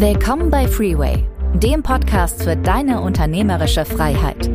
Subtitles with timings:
[0.00, 4.48] Willkommen bei Freeway, dem Podcast für deine unternehmerische Freiheit.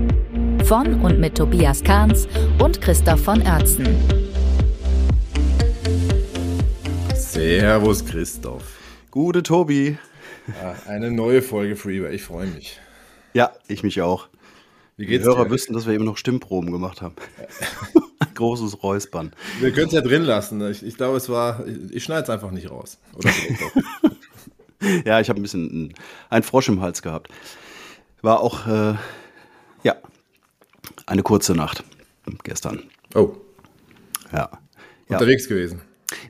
[0.63, 2.29] Von und mit Tobias Kahns
[2.59, 3.85] und Christoph von Oertzen.
[7.13, 8.63] Servus Christoph.
[9.11, 9.97] Gute Tobi.
[10.61, 12.79] Ja, eine neue Folge Freeway, ich freue mich.
[13.33, 14.29] Ja, ich mich auch.
[14.95, 15.51] Wie Die geht's Hörer dir?
[15.51, 17.15] wissen, dass wir eben noch Stimmproben gemacht haben.
[18.35, 19.33] Großes Räuspern.
[19.59, 20.61] Wir können es ja drin lassen.
[20.71, 21.67] Ich, ich glaube, es war.
[21.67, 22.97] Ich, ich schneide es einfach nicht raus.
[23.17, 24.09] Oder so.
[25.05, 25.93] Ja, ich habe ein bisschen
[26.29, 27.29] einen Frosch im Hals gehabt.
[28.21, 28.95] War auch, äh,
[29.83, 29.95] ja,
[31.05, 31.83] eine kurze Nacht
[32.43, 32.83] gestern.
[33.15, 33.35] oh,
[34.31, 34.49] Ja.
[35.09, 35.17] ja.
[35.17, 35.81] unterwegs gewesen.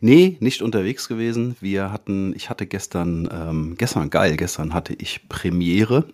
[0.02, 1.56] Nee, nicht unterwegs gewesen.
[1.60, 6.06] Wir hatten, ich hatte gestern, ähm, gestern, geil, gestern hatte ich Premiere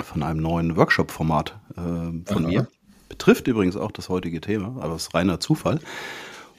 [0.00, 2.48] von einem neuen Workshop-Format ähm, von Aha.
[2.48, 2.68] mir.
[3.08, 5.80] Betrifft übrigens auch das heutige Thema, aber es ist reiner Zufall.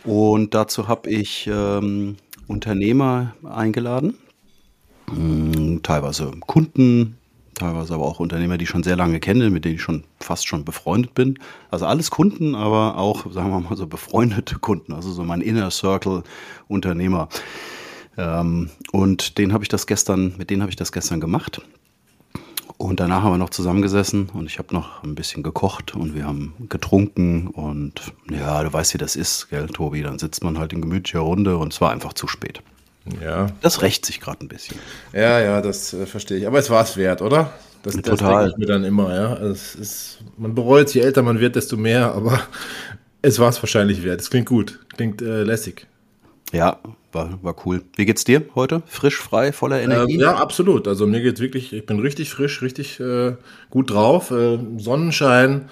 [0.04, 4.18] Und dazu habe ich ähm, Unternehmer eingeladen,
[5.12, 7.18] Mm, teilweise Kunden,
[7.54, 10.48] teilweise aber auch Unternehmer, die ich schon sehr lange kenne, mit denen ich schon fast
[10.48, 11.40] schon befreundet bin.
[11.72, 15.72] Also alles Kunden, aber auch, sagen wir mal so, befreundete Kunden, also so mein Inner
[15.72, 16.24] Circle
[16.68, 17.30] Unternehmer.
[18.18, 21.62] Ähm, und den habe ich das gestern, mit denen habe ich das gestern gemacht.
[22.78, 26.26] Und danach haben wir noch zusammengesessen und ich habe noch ein bisschen gekocht und wir
[26.26, 30.74] haben getrunken und ja, du weißt, wie das ist, gell, Tobi, dann sitzt man halt
[30.74, 32.62] in gemütlicher Runde und es war einfach zu spät.
[33.22, 34.80] Ja, Das rächt sich gerade ein bisschen.
[35.12, 36.48] ja, ja, das äh, verstehe ich.
[36.48, 37.54] Aber es war es wert, oder?
[37.82, 38.22] Das, das Total.
[38.22, 39.34] denke ich mir dann immer, ja.
[39.34, 42.40] Also Es ist, man bereut, je älter man wird, desto mehr, aber
[43.22, 44.22] es war es wahrscheinlich wert.
[44.22, 45.88] Es klingt gut, klingt äh, lässig.
[46.52, 46.80] Ja,
[47.12, 47.84] war, war cool.
[47.96, 48.84] Wie geht's dir heute?
[48.86, 50.20] Frisch, frei, voller Ähm, Energie?
[50.20, 50.88] ja, absolut.
[50.88, 53.36] Also mir geht wirklich, ich bin richtig frisch, richtig äh,
[53.70, 54.32] gut drauf.
[54.32, 55.70] Äh, Sonnenschein,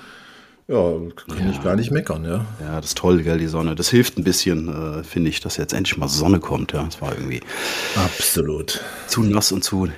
[0.72, 2.46] ja, kann ich gar nicht meckern, ja.
[2.62, 3.76] Ja, das ist toll, gell, die Sonne.
[3.76, 6.72] Das hilft ein bisschen, äh, finde ich, dass jetzt endlich mal Sonne kommt.
[6.72, 7.42] Ja, es war irgendwie
[7.96, 8.82] Absolut.
[9.08, 9.90] zu nass und zu äh,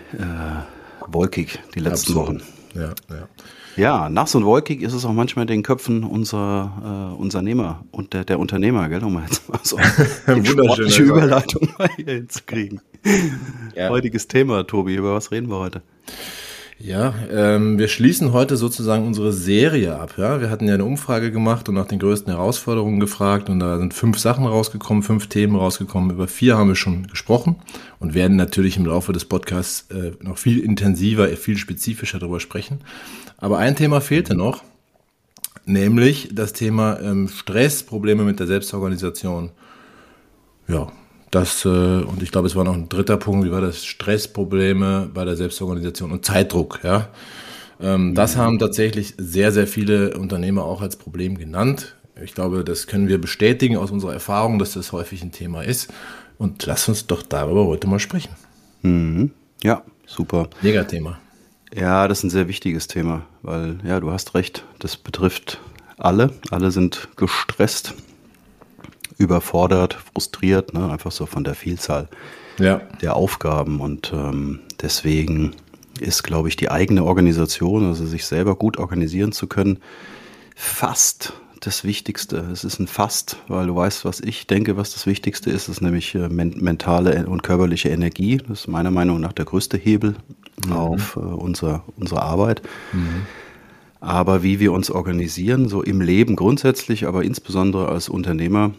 [1.07, 2.27] wolkig die letzten Absolut.
[2.27, 2.41] Wochen.
[2.75, 3.27] Ja, ja.
[3.75, 8.13] Ja, nass und wolkig ist es auch manchmal in den Köpfen unserer äh, Unternehmer und
[8.13, 9.77] der, der Unternehmer, gell, um jetzt mal so
[10.27, 11.03] eine sportliche.
[11.03, 12.81] Überleitung mal hier hinzukriegen.
[13.75, 13.89] Ja.
[13.89, 15.81] Heutiges Thema, Tobi, über was reden wir heute?
[16.79, 20.15] Ja, ähm, wir schließen heute sozusagen unsere Serie ab.
[20.17, 23.77] Ja, wir hatten ja eine Umfrage gemacht und nach den größten Herausforderungen gefragt und da
[23.77, 26.11] sind fünf Sachen rausgekommen, fünf Themen rausgekommen.
[26.11, 27.57] Über vier haben wir schon gesprochen
[27.99, 32.81] und werden natürlich im Laufe des Podcasts äh, noch viel intensiver, viel spezifischer darüber sprechen.
[33.37, 34.63] Aber ein Thema fehlte noch,
[35.65, 39.51] nämlich das Thema ähm, Stress, Probleme mit der Selbstorganisation.
[40.67, 40.91] Ja,
[41.33, 43.85] das, äh, und ich glaube, es war noch ein dritter Punkt, wie war das?
[43.85, 47.09] Stressprobleme bei der Selbstorganisation und Zeitdruck, ja.
[47.81, 51.95] Ähm, Das haben tatsächlich sehr, sehr viele Unternehmer auch als Problem genannt.
[52.23, 55.91] Ich glaube, das können wir bestätigen aus unserer Erfahrung, dass das häufig ein Thema ist.
[56.37, 58.35] Und lass uns doch darüber heute mal sprechen.
[59.63, 60.49] Ja, super.
[60.61, 61.17] Megathema.
[61.73, 65.59] Ja, das ist ein sehr wichtiges Thema, weil, ja, du hast recht, das betrifft
[65.97, 66.31] alle.
[66.51, 67.95] Alle sind gestresst,
[69.17, 70.91] überfordert, frustriert, ne?
[70.91, 72.07] einfach so von der Vielzahl
[72.59, 72.81] Ja.
[73.01, 73.79] der Aufgaben.
[73.79, 75.51] Und ähm, deswegen
[75.99, 79.79] ist, glaube ich, die eigene Organisation, also sich selber gut organisieren zu können,
[80.55, 82.37] fast das Wichtigste.
[82.51, 85.81] Es ist ein Fast, weil du weißt, was ich denke, was das Wichtigste ist, ist
[85.81, 88.37] nämlich äh, men mentale und körperliche Energie.
[88.37, 90.15] Das ist meiner Meinung nach der größte Hebel
[90.71, 92.61] auf äh, unser, unsere Arbeit.
[94.01, 98.71] Aber wie wir uns organisieren, so im Leben grundsätzlich, aber insbesondere als Unternehmer,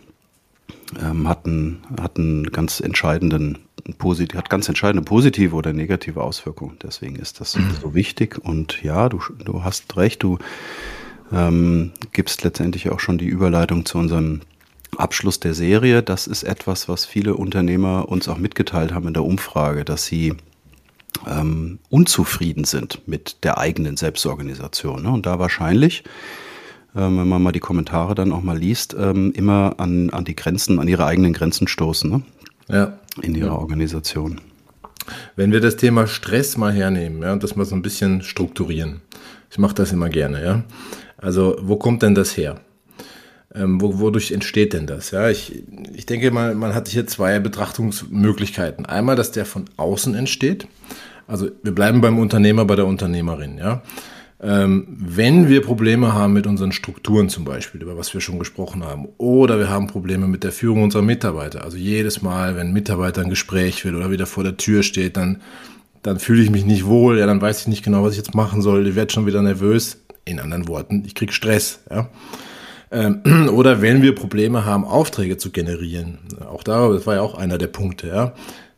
[1.02, 3.58] ähm, hat, einen, hat einen ganz entscheidenden,
[3.98, 6.76] posit- hat ganz entscheidende positive oder negative Auswirkungen.
[6.82, 8.38] Deswegen ist das so wichtig.
[8.38, 10.38] Und ja, du, du hast recht, du
[11.32, 14.40] ähm, gibst letztendlich auch schon die Überleitung zu unserem
[14.96, 16.02] Abschluss der Serie.
[16.02, 20.34] Das ist etwas, was viele Unternehmer uns auch mitgeteilt haben in der Umfrage, dass sie
[21.26, 25.02] ähm, unzufrieden sind mit der eigenen Selbstorganisation.
[25.02, 25.10] Ne?
[25.10, 26.04] Und da wahrscheinlich,
[26.96, 30.36] ähm, wenn man mal die Kommentare dann auch mal liest, ähm, immer an, an die
[30.36, 32.22] Grenzen, an ihre eigenen Grenzen stoßen ne?
[32.68, 32.98] Ja.
[33.20, 34.40] in ihrer Organisation.
[35.36, 39.02] Wenn wir das Thema Stress mal hernehmen, ja, und das mal so ein bisschen strukturieren.
[39.50, 40.64] Ich mache das immer gerne, ja.
[41.18, 42.60] Also, wo kommt denn das her?
[43.54, 45.10] Ähm, wo, wodurch entsteht denn das?
[45.10, 45.62] Ja, ich,
[45.94, 48.86] ich denke mal, man hat hier zwei Betrachtungsmöglichkeiten.
[48.86, 50.66] Einmal, dass der von außen entsteht.
[51.26, 53.82] Also, wir bleiben beim Unternehmer, bei der Unternehmerin, ja.
[54.46, 58.84] Ähm, wenn wir Probleme haben mit unseren Strukturen zum Beispiel, über was wir schon gesprochen
[58.84, 62.72] haben, oder wir haben Probleme mit der Führung unserer Mitarbeiter, also jedes Mal, wenn ein
[62.74, 65.40] Mitarbeiter ein Gespräch will oder wieder vor der Tür steht, dann,
[66.02, 68.34] dann fühle ich mich nicht wohl, ja, dann weiß ich nicht genau, was ich jetzt
[68.34, 69.96] machen soll, ich werde schon wieder nervös.
[70.26, 72.10] In anderen Worten, ich krieg Stress, ja.
[72.90, 77.34] Ähm, oder wenn wir Probleme haben, Aufträge zu generieren, auch da, das war ja auch
[77.34, 78.34] einer der Punkte, ja,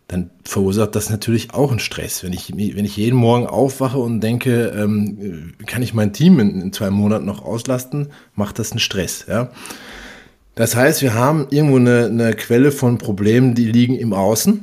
[0.09, 2.23] dann verursacht das natürlich auch einen Stress.
[2.23, 6.61] Wenn ich, wenn ich jeden Morgen aufwache und denke, ähm, kann ich mein Team in,
[6.61, 9.27] in, zwei Monaten noch auslasten, macht das einen Stress.
[9.29, 9.51] Ja?
[10.55, 14.63] Das heißt, wir haben irgendwo eine, eine Quelle von Problemen, die liegen im Außen,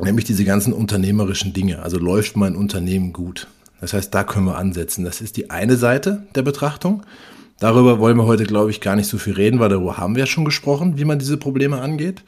[0.00, 1.82] nämlich diese ganzen unternehmerischen Dinge.
[1.82, 3.48] Also läuft mein Unternehmen gut?
[3.80, 5.04] Das heißt, da können wir ansetzen.
[5.04, 7.02] Das ist die eine Seite der Betrachtung.
[7.58, 10.20] Darüber wollen wir heute, glaube ich, gar nicht so viel reden, weil darüber haben wir
[10.20, 12.22] ja schon gesprochen, wie man diese Probleme angeht.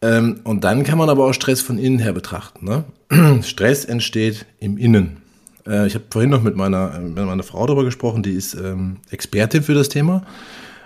[0.00, 2.64] Ähm, und dann kann man aber auch Stress von innen her betrachten.
[2.64, 2.84] Ne?
[3.42, 5.18] Stress entsteht im Innen.
[5.66, 8.98] Äh, ich habe vorhin noch mit meiner, mit meiner Frau darüber gesprochen, die ist ähm,
[9.10, 10.24] Expertin für das Thema.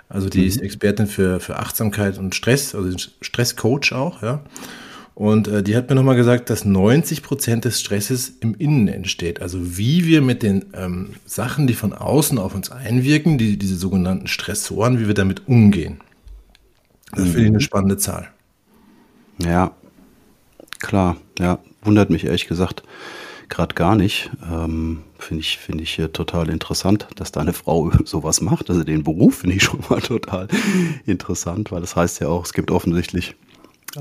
[0.08, 0.46] Also die mhm.
[0.48, 4.42] ist Expertin für, für Achtsamkeit und Stress, also Stresscoach auch, ja.
[5.14, 9.42] Und äh, die hat mir nochmal gesagt, dass 90 Prozent des Stresses im Innen entsteht.
[9.42, 13.76] Also wie wir mit den ähm, Sachen, die von außen auf uns einwirken, die, diese
[13.76, 16.00] sogenannten Stressoren, wie wir damit umgehen.
[17.10, 17.26] Das mhm.
[17.26, 18.31] finde ich eine spannende Zahl.
[19.38, 19.72] Ja,
[20.80, 22.82] klar, ja, wundert mich ehrlich gesagt
[23.52, 24.30] gerade gar nicht.
[24.50, 28.70] Ähm, finde ich, finde ich total interessant, dass deine Frau sowas macht.
[28.70, 30.48] Also den Beruf finde ich schon mal total
[31.06, 33.36] interessant, weil das heißt ja auch, es gibt offensichtlich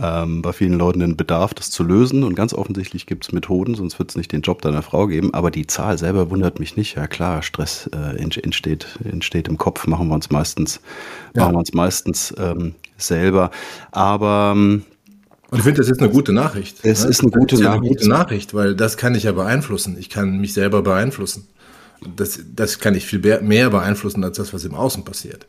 [0.02, 2.24] ähm, bei vielen Leuten den Bedarf, das zu lösen.
[2.24, 5.34] Und ganz offensichtlich gibt es Methoden, sonst wird es nicht den Job deiner Frau geben.
[5.34, 6.96] Aber die Zahl selber wundert mich nicht.
[6.96, 10.80] Ja klar, Stress äh, entsteht, entsteht im Kopf, machen wir uns meistens,
[11.36, 11.44] ja.
[11.44, 13.52] machen wir uns meistens ähm, selber.
[13.92, 14.86] Aber ähm,
[15.52, 16.78] und ich finde, das ist eine gute Nachricht.
[16.84, 17.10] Es ne?
[17.10, 17.84] ist eine gute ist ja Nachricht.
[17.84, 19.98] Eine gute Nachricht, weil das kann ich ja beeinflussen.
[20.00, 21.48] Ich kann mich selber beeinflussen.
[22.16, 25.46] Das, das kann ich viel mehr beeinflussen als das, was im Außen passiert.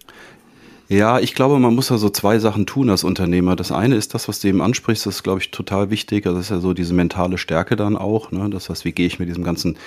[0.89, 3.57] Ja, ich glaube, man muss ja so zwei Sachen tun als Unternehmer.
[3.57, 6.27] Das eine ist das, was du eben ansprichst, das ist, glaube ich, total wichtig.
[6.27, 8.33] Also das ist ja so diese mentale Stärke dann auch.
[8.33, 8.51] Ne?
[8.51, 9.79] Das heißt, wie gehe ich mit diesem ganzen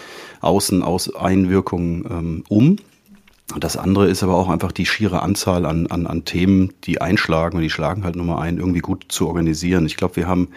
[0.42, 2.78] Außen-Einwirkungen ähm, um?
[3.60, 7.58] Das andere ist aber auch einfach die schiere Anzahl an, an, an Themen, die einschlagen
[7.58, 9.86] und die schlagen halt Nummer ein, irgendwie gut zu organisieren.
[9.86, 10.50] Ich glaube, wir haben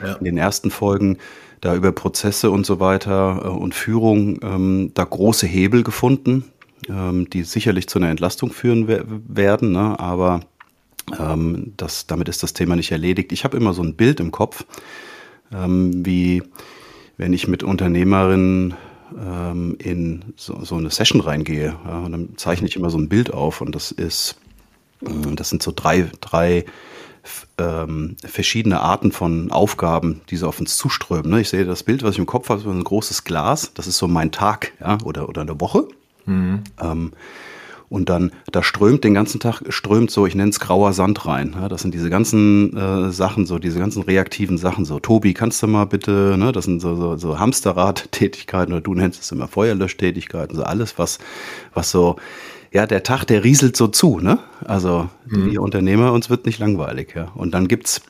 [0.00, 0.14] ja.
[0.14, 1.18] in den ersten Folgen
[1.60, 6.44] da über Prozesse und so weiter äh, und Führung ähm, da große Hebel gefunden,
[6.88, 9.98] ähm, die sicherlich zu einer Entlastung führen werden, ne?
[9.98, 10.40] aber
[11.18, 13.32] ähm, das, damit ist das Thema nicht erledigt.
[13.32, 14.64] Ich habe immer so ein Bild im Kopf,
[15.52, 16.42] ähm, wie
[17.16, 18.74] wenn ich mit Unternehmerinnen
[19.18, 21.76] ähm, in so, so, eine Session reingehe.
[21.84, 24.36] Ja, und dann zeichne ich immer so ein Bild auf und das ist,
[25.02, 26.64] äh, das sind so drei, drei
[27.58, 31.30] ähm, verschiedene Arten von Aufgaben, die so auf uns zuströmen.
[31.30, 31.40] Ne?
[31.40, 33.72] Ich sehe das Bild, was ich im Kopf habe, so ein großes Glas.
[33.74, 34.98] Das ist so mein Tag ja?
[35.04, 35.88] oder, oder eine Woche.
[36.26, 36.64] Mhm.
[36.80, 37.12] Ähm,
[37.88, 41.54] und dann, da strömt den ganzen Tag, strömt so, ich nenne es grauer Sand rein.
[41.58, 44.84] Ja, das sind diese ganzen äh, Sachen, so diese ganzen reaktiven Sachen.
[44.84, 48.94] So, Tobi, kannst du mal bitte, ne, das sind so, so, so Hamsterrad-Tätigkeiten oder du
[48.94, 51.18] nennst es immer Feuerlöschtätigkeiten, so alles, was,
[51.74, 52.16] was so,
[52.72, 54.38] ja, der Tag, der rieselt so zu, ne?
[54.64, 55.50] Also, mhm.
[55.50, 57.28] die Unternehmer, uns wird nicht langweilig, ja.
[57.34, 58.02] Und dann gibt's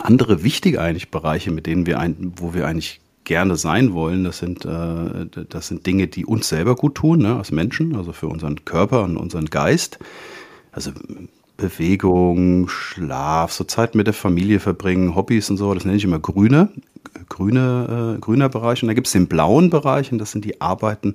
[0.00, 4.38] andere wichtige eigentlich Bereiche, mit denen wir ein, wo wir eigentlich gerne sein wollen, das
[4.38, 8.26] sind, äh, das sind Dinge, die uns selber gut tun, ne, als Menschen, also für
[8.26, 10.00] unseren Körper und unseren Geist.
[10.72, 10.90] Also
[11.56, 16.18] Bewegung, Schlaf, so Zeit mit der Familie verbringen, Hobbys und so, das nenne ich immer
[16.18, 16.70] grüne,
[17.28, 18.82] grüne, äh, grüner Bereich.
[18.82, 21.14] Und da gibt es den blauen Bereich und das sind die Arbeiten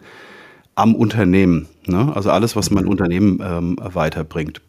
[0.76, 1.68] am Unternehmen.
[1.86, 2.12] Ne?
[2.16, 4.62] Also alles, was mein Unternehmen ähm, weiterbringt.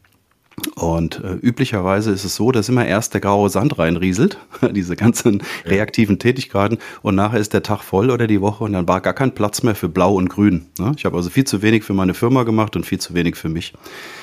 [0.77, 4.39] Und äh, üblicherweise ist es so, dass immer erst der graue Sand reinrieselt,
[4.73, 8.87] diese ganzen reaktiven Tätigkeiten, und nachher ist der Tag voll oder die Woche und dann
[8.87, 10.67] war gar kein Platz mehr für Blau und Grün.
[10.79, 10.93] Ne?
[10.96, 13.49] Ich habe also viel zu wenig für meine Firma gemacht und viel zu wenig für
[13.49, 13.73] mich.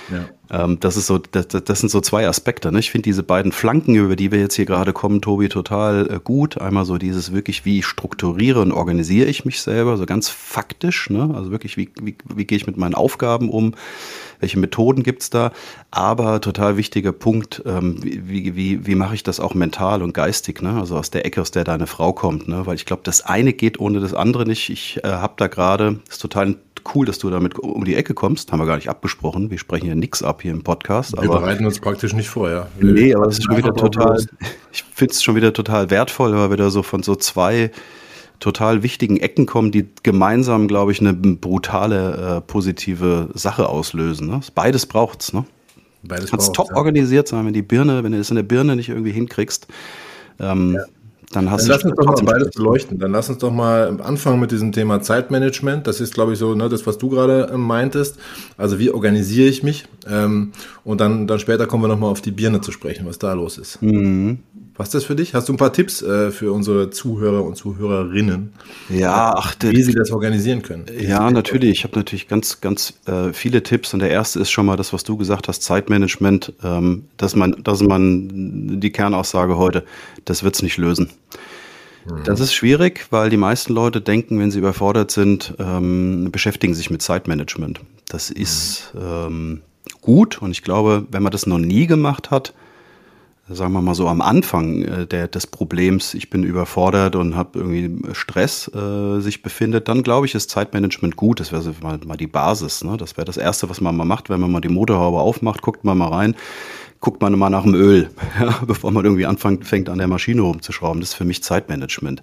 [0.09, 0.29] Ja.
[0.51, 2.71] Ähm, das ist so, das, das sind so zwei Aspekte.
[2.71, 2.79] Ne?
[2.79, 6.19] Ich finde diese beiden Flanken, über die wir jetzt hier gerade kommen, Tobi, total äh,
[6.23, 6.59] gut.
[6.59, 11.09] Einmal so dieses wirklich, wie strukturiere und organisiere ich mich selber, so ganz faktisch.
[11.09, 11.31] Ne?
[11.33, 13.73] Also wirklich, wie, wie, wie gehe ich mit meinen Aufgaben um?
[14.41, 15.51] welche Methoden gibt's da,
[15.91, 20.61] aber total wichtiger Punkt, ähm, wie, wie, wie mache ich das auch mental und geistig,
[20.61, 20.73] ne?
[20.79, 22.65] also aus der Ecke, aus der deine Frau kommt, ne?
[22.65, 24.69] weil ich glaube, das eine geht ohne das andere nicht.
[24.69, 26.55] Ich äh, habe da gerade, ist total
[26.93, 28.51] cool, dass du damit um die Ecke kommst.
[28.51, 29.51] Haben wir gar nicht abgesprochen.
[29.51, 31.19] Wir sprechen ja nichts ab hier im Podcast.
[31.19, 32.67] Wir bereiten uns praktisch nicht vor, ja.
[32.79, 34.17] nee, aber es ist schon wieder total,
[34.71, 37.71] ich finde es schon wieder total wertvoll, weil wir da so von so zwei
[38.39, 44.27] total wichtigen Ecken kommen, die gemeinsam, glaube ich, eine brutale äh, positive Sache auslösen.
[44.27, 44.41] Ne?
[44.55, 45.45] Beides braucht's, ne?
[46.03, 46.75] Beides Kannst top ja.
[46.75, 49.67] organisiert sein, wenn die Birne, wenn du es in der Birne nicht irgendwie hinkriegst.
[50.39, 50.85] Ähm, ja.
[51.31, 52.99] Dann hast dann lass uns doch mal beides beleuchten.
[52.99, 55.87] Dann lass uns doch mal anfangen mit diesem Thema Zeitmanagement.
[55.87, 58.17] Das ist, glaube ich, so ne, das, was du gerade äh, meintest.
[58.57, 59.85] Also wie organisiere ich mich?
[60.09, 60.51] Ähm,
[60.83, 63.57] und dann, dann später kommen wir nochmal auf die Birne zu sprechen, was da los
[63.57, 63.81] ist.
[63.81, 64.39] Mhm.
[64.81, 65.35] Was ist das für dich?
[65.35, 68.51] Hast du ein paar Tipps äh, für unsere Zuhörer und Zuhörerinnen?
[68.89, 70.85] Ja, ach, wie sie das organisieren können.
[70.99, 71.69] Ja, natürlich.
[71.69, 73.93] Ich habe natürlich ganz, ganz äh, viele Tipps.
[73.93, 76.53] Und der erste ist schon mal das, was du gesagt hast, Zeitmanagement.
[76.63, 79.83] Ähm, dass man, dass man die Kernaussage heute,
[80.25, 81.11] das wird es nicht lösen.
[82.25, 86.89] Das ist schwierig, weil die meisten Leute denken, wenn sie überfordert sind, ähm, beschäftigen sich
[86.89, 87.81] mit Zeitmanagement.
[88.07, 89.61] Das ist ähm,
[90.01, 92.55] gut und ich glaube, wenn man das noch nie gemacht hat,
[93.53, 97.59] sagen wir mal so am Anfang äh, der, des Problems, ich bin überfordert und habe
[97.59, 101.39] irgendwie Stress äh, sich befindet, dann glaube ich, ist Zeitmanagement gut.
[101.39, 102.83] Das wäre so mal, mal die Basis.
[102.83, 102.97] Ne?
[102.97, 105.83] Das wäre das Erste, was man mal macht, wenn man mal die Motorhaube aufmacht, guckt
[105.83, 106.35] man mal rein,
[106.99, 110.41] guckt man mal nach dem Öl, ja, bevor man irgendwie anfängt fängt an der Maschine
[110.41, 111.01] rumzuschrauben.
[111.01, 112.21] Das ist für mich Zeitmanagement.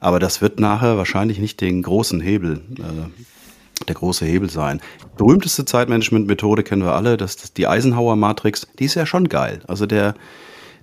[0.00, 3.10] Aber das wird nachher wahrscheinlich nicht den großen Hebel äh,
[3.88, 4.80] der große Hebel sein.
[5.16, 9.60] Berühmteste Zeitmanagement-Methode kennen wir alle, das, das die Eisenhower-Matrix, die ist ja schon geil.
[9.66, 10.14] Also der,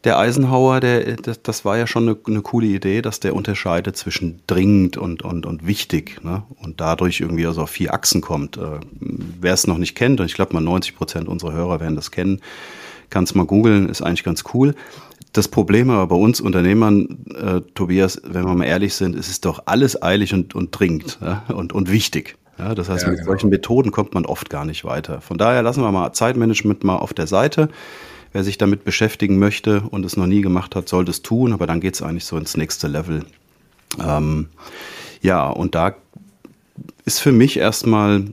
[0.04, 3.98] der Eisenhower, der, das, das war ja schon eine, eine, coole Idee, dass der unterscheidet
[3.98, 6.44] zwischen dringend und, und, und wichtig ne?
[6.62, 8.58] und dadurch irgendwie also auf vier Achsen kommt.
[8.58, 11.96] Äh, wer es noch nicht kennt, und ich glaube mal 90 Prozent unserer Hörer werden
[11.96, 12.40] das kennen,
[13.10, 14.76] kann es mal googeln, ist eigentlich ganz cool.
[15.34, 19.42] Das Problem aber bei uns Unternehmern, äh, Tobias, wenn wir mal ehrlich sind, ist es
[19.42, 21.44] doch alles eilig und, und dringend ja?
[21.50, 22.38] und, und wichtig.
[22.58, 23.32] Ja, das heißt, ja, mit genau.
[23.32, 25.22] solchen Methoden kommt man oft gar nicht weiter.
[25.22, 27.70] Von daher lassen wir mal Zeitmanagement mal auf der Seite.
[28.32, 31.68] Wer sich damit beschäftigen möchte und es noch nie gemacht hat, sollte es tun, aber
[31.68, 33.26] dann geht es eigentlich so ins nächste Level.
[34.00, 34.50] Ähm,
[35.22, 35.96] ja, und da
[37.06, 38.26] ist für mich erstmal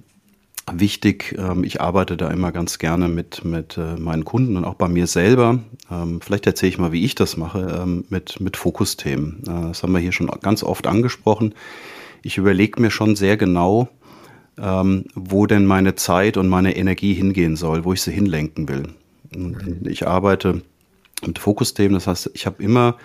[0.72, 4.74] wichtig, ähm, ich arbeite da immer ganz gerne mit, mit äh, meinen Kunden und auch
[4.74, 5.60] bei mir selber.
[5.90, 9.42] Ähm, vielleicht erzähle ich mal, wie ich das mache, ähm, mit, mit Fokusthemen.
[9.42, 11.54] Äh, das haben wir hier schon ganz oft angesprochen.
[12.22, 13.88] Ich überlege mir schon sehr genau,
[14.58, 18.88] ähm, wo denn meine Zeit und meine Energie hingehen soll, wo ich sie hinlenken will.
[19.84, 20.62] Ich arbeite
[21.24, 22.96] mit Fokusthemen, das heißt, ich habe immer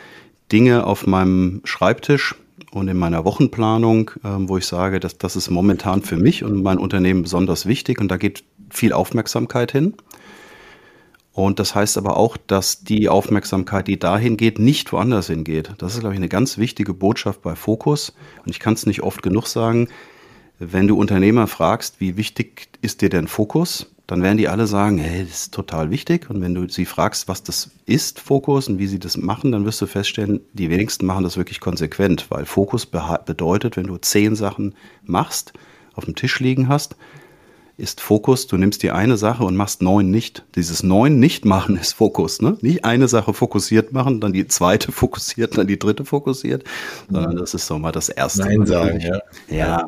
[0.52, 2.36] Dinge auf meinem Schreibtisch
[2.72, 6.62] und in meiner Wochenplanung, ähm, wo ich sage, dass das ist momentan für mich und
[6.64, 9.94] mein Unternehmen besonders wichtig und da geht viel Aufmerksamkeit hin.
[11.34, 15.72] Und das heißt aber auch, dass die Aufmerksamkeit, die dahin geht, nicht woanders hingeht.
[15.78, 18.14] Das ist, glaube ich, eine ganz wichtige Botschaft bei Fokus.
[18.46, 19.88] Und ich kann es nicht oft genug sagen.
[20.60, 24.98] Wenn du Unternehmer fragst, wie wichtig ist dir denn Fokus, dann werden die alle sagen,
[24.98, 26.30] hey, das ist total wichtig.
[26.30, 29.64] Und wenn du sie fragst, was das ist, Fokus und wie sie das machen, dann
[29.64, 34.36] wirst du feststellen, die wenigsten machen das wirklich konsequent, weil Fokus bedeutet, wenn du zehn
[34.36, 34.76] Sachen
[35.06, 35.54] machst,
[35.94, 36.98] auf dem Tisch liegen hast,
[37.78, 40.44] ist Fokus, du nimmst dir eine Sache und machst neun nicht.
[40.56, 42.58] Dieses neun nicht machen ist Fokus, ne?
[42.60, 46.66] Nicht eine Sache fokussiert machen, dann die zweite fokussiert, dann die dritte fokussiert,
[47.10, 48.42] sondern das ist so mal das erste.
[48.42, 49.22] Nein sagen, ja.
[49.48, 49.86] Ja.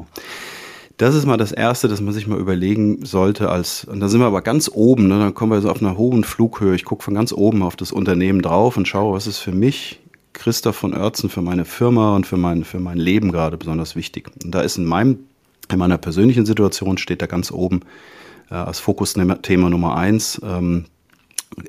[1.03, 4.21] Das ist mal das Erste, dass man sich mal überlegen sollte, als, und da sind
[4.21, 6.75] wir aber ganz oben, ne, dann kommen wir so auf einer hohen Flughöhe.
[6.75, 9.99] Ich gucke von ganz oben auf das Unternehmen drauf und schaue, was ist für mich,
[10.31, 14.31] Christoph von Oertzen, für meine Firma und für mein, für mein Leben gerade besonders wichtig.
[14.45, 15.19] Und da ist in meinem,
[15.69, 17.81] in meiner persönlichen Situation steht da ganz oben
[18.49, 20.85] äh, als Fokusthema Nummer eins, ähm,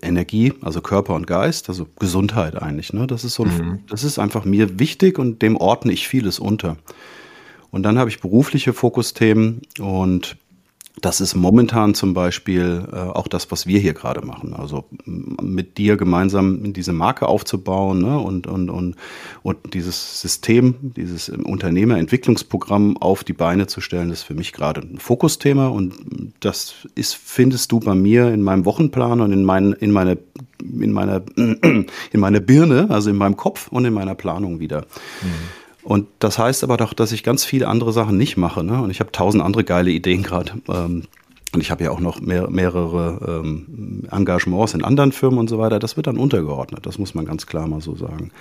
[0.01, 2.93] Energie, also Körper und Geist, also Gesundheit eigentlich.
[2.93, 3.09] Ne?
[3.09, 3.81] Das ist so, mhm.
[3.89, 6.77] das ist einfach mir wichtig und dem ordne ich vieles unter.
[7.75, 10.37] Und dann habe ich berufliche Fokusthemen und
[11.01, 14.55] das ist momentan zum Beispiel äh, auch das, was wir hier gerade machen.
[14.55, 18.17] Also mit dir gemeinsam diese Marke aufzubauen ne?
[18.17, 18.95] und, und, und,
[19.43, 24.99] und dieses System, dieses Unternehmerentwicklungsprogramm auf die Beine zu stellen, ist für mich gerade ein
[24.99, 25.67] Fokusthema.
[25.67, 25.95] Und
[26.39, 30.19] das ist, findest du bei mir in meinem Wochenplan und in, mein, in, meine,
[30.63, 31.87] in, meiner, in
[32.21, 34.83] meiner Birne, also in meinem Kopf und in meiner Planung wieder.
[35.23, 35.64] Mhm.
[35.85, 38.65] Und das heißt aber doch, dass ich ganz viele andere Sachen nicht mache.
[38.65, 38.81] Ne?
[38.83, 40.53] Und ich habe tausend andere geile Ideen gerade.
[40.69, 41.05] Ähm,
[41.53, 45.59] und ich habe ja auch noch mehr, mehrere ähm, Engagements in anderen Firmen und so
[45.59, 45.79] weiter.
[45.79, 46.85] Das wird dann untergeordnet.
[46.87, 48.33] Das muss man ganz klar mal so sagen.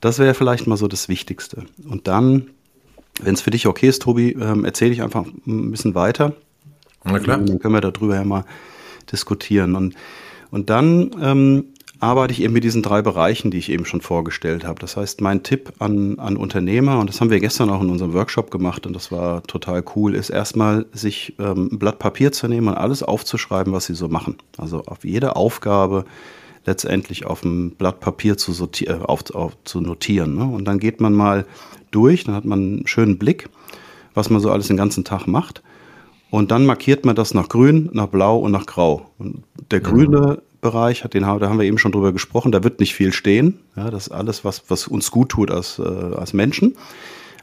[0.00, 1.64] Das wäre vielleicht mal so das Wichtigste.
[1.88, 2.50] Und dann,
[3.22, 6.34] wenn es für dich okay ist, Tobi, ähm, erzähle ich einfach ein bisschen weiter.
[7.04, 7.38] Na klar.
[7.38, 8.44] Dann können wir darüber ja mal
[9.10, 9.74] diskutieren.
[9.76, 9.94] Und,
[10.50, 11.64] und dann ähm,
[12.00, 14.80] arbeite ich eben mit diesen drei Bereichen, die ich eben schon vorgestellt habe.
[14.80, 18.14] Das heißt, mein Tipp an, an Unternehmer, und das haben wir gestern auch in unserem
[18.14, 22.48] Workshop gemacht und das war total cool, ist erstmal sich ähm, ein Blatt Papier zu
[22.48, 24.38] nehmen und alles aufzuschreiben, was sie so machen.
[24.56, 26.06] Also auf jede Aufgabe
[26.64, 30.34] letztendlich auf dem Blatt Papier zu, sortieren, äh, auf, auf, zu notieren.
[30.34, 30.44] Ne?
[30.44, 31.44] Und dann geht man mal
[31.90, 33.48] durch, dann hat man einen schönen Blick,
[34.14, 35.62] was man so alles den ganzen Tag macht.
[36.30, 39.10] Und dann markiert man das nach grün, nach blau und nach grau.
[39.18, 42.94] Und der grüne Bereich, den, da haben wir eben schon drüber gesprochen, da wird nicht
[42.94, 43.60] viel stehen.
[43.76, 46.76] Ja, das ist alles, was, was uns gut tut als, äh, als Menschen.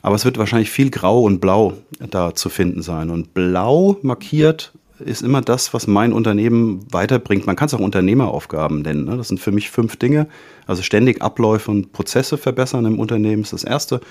[0.02, 3.10] Aber es wird wahrscheinlich viel Grau und Blau da zu finden sein.
[3.10, 7.46] Und Blau markiert ist immer das, was mein Unternehmen weiterbringt.
[7.46, 9.06] Man kann es auch Unternehmeraufgaben nennen.
[9.06, 9.18] Ne?
[9.18, 10.28] Das sind für mich fünf Dinge.
[10.66, 14.02] Also ständig Abläufe und Prozesse verbessern im Unternehmen ist das erste.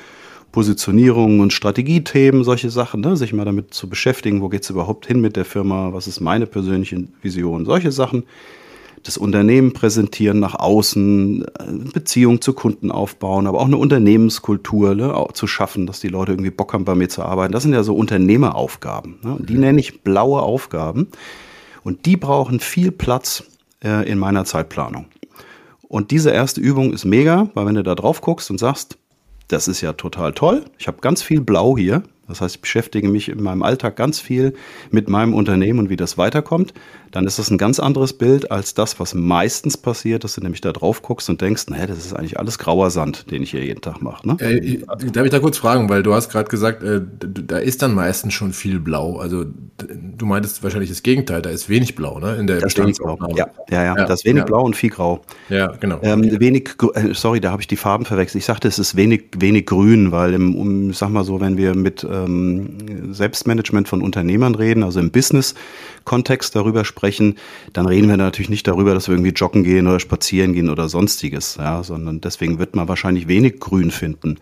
[0.52, 3.16] Positionierung und Strategiethemen, solche Sachen, ne?
[3.16, 6.20] sich mal damit zu beschäftigen, wo geht es überhaupt hin mit der Firma, was ist
[6.20, 8.24] meine persönliche Vision, solche Sachen.
[9.02, 11.48] Das Unternehmen präsentieren nach außen, äh,
[11.92, 16.50] Beziehung zu Kunden aufbauen, aber auch eine Unternehmenskultur ne, zu schaffen, dass die Leute irgendwie
[16.50, 17.52] Bock haben, bei mir zu arbeiten.
[17.52, 19.18] Das sind ja so Unternehmeraufgaben.
[19.22, 19.36] Ne?
[19.40, 21.08] Die nenne ich blaue Aufgaben.
[21.82, 23.44] Und die brauchen viel Platz
[23.84, 25.06] äh, in meiner Zeitplanung.
[25.82, 28.98] Und diese erste Übung ist mega, weil wenn du da drauf guckst und sagst,
[29.48, 33.08] das ist ja total toll, ich habe ganz viel Blau hier, das heißt, ich beschäftige
[33.08, 34.54] mich in meinem Alltag ganz viel
[34.90, 36.74] mit meinem Unternehmen und wie das weiterkommt.
[37.10, 40.60] Dann ist das ein ganz anderes Bild als das, was meistens passiert, dass du nämlich
[40.60, 43.64] da drauf guckst und denkst, naja, das ist eigentlich alles grauer Sand, den ich hier
[43.64, 44.26] jeden Tag mache.
[44.26, 44.36] Ne?
[44.40, 44.82] Äh,
[45.12, 48.34] darf ich da kurz fragen, weil du hast gerade gesagt, äh, da ist dann meistens
[48.34, 49.18] schon viel Blau.
[49.18, 52.36] Also du meintest wahrscheinlich das Gegenteil, da ist wenig Blau, ne?
[52.36, 53.18] In der Blau.
[53.34, 54.44] Ja, ja, ja, ja, das ist wenig ja.
[54.44, 55.22] Blau und viel Grau.
[55.48, 55.98] Ja, genau.
[56.02, 58.40] Ähm, wenig, äh, sorry, da habe ich die Farben verwechselt.
[58.40, 61.74] Ich sagte, es ist wenig, wenig Grün, weil im, um, sag mal so, wenn wir
[61.74, 66.95] mit ähm, Selbstmanagement von Unternehmern reden, also im Business-Kontext darüber sprechen,
[67.72, 70.88] dann reden wir natürlich nicht darüber, dass wir irgendwie joggen gehen oder spazieren gehen oder
[70.88, 74.38] sonstiges, ja, sondern deswegen wird man wahrscheinlich wenig Grün finden.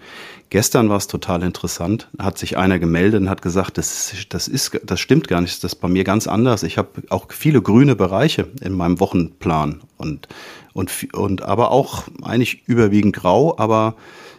[0.50, 4.80] Gestern war es total interessant, hat sich einer gemeldet und hat gesagt, das, das, ist,
[4.84, 6.62] das stimmt gar nicht, das ist bei mir ganz anders.
[6.62, 10.28] Ich habe auch viele grüne Bereiche in meinem Wochenplan und,
[10.72, 13.96] und, und aber auch eigentlich überwiegend grau, aber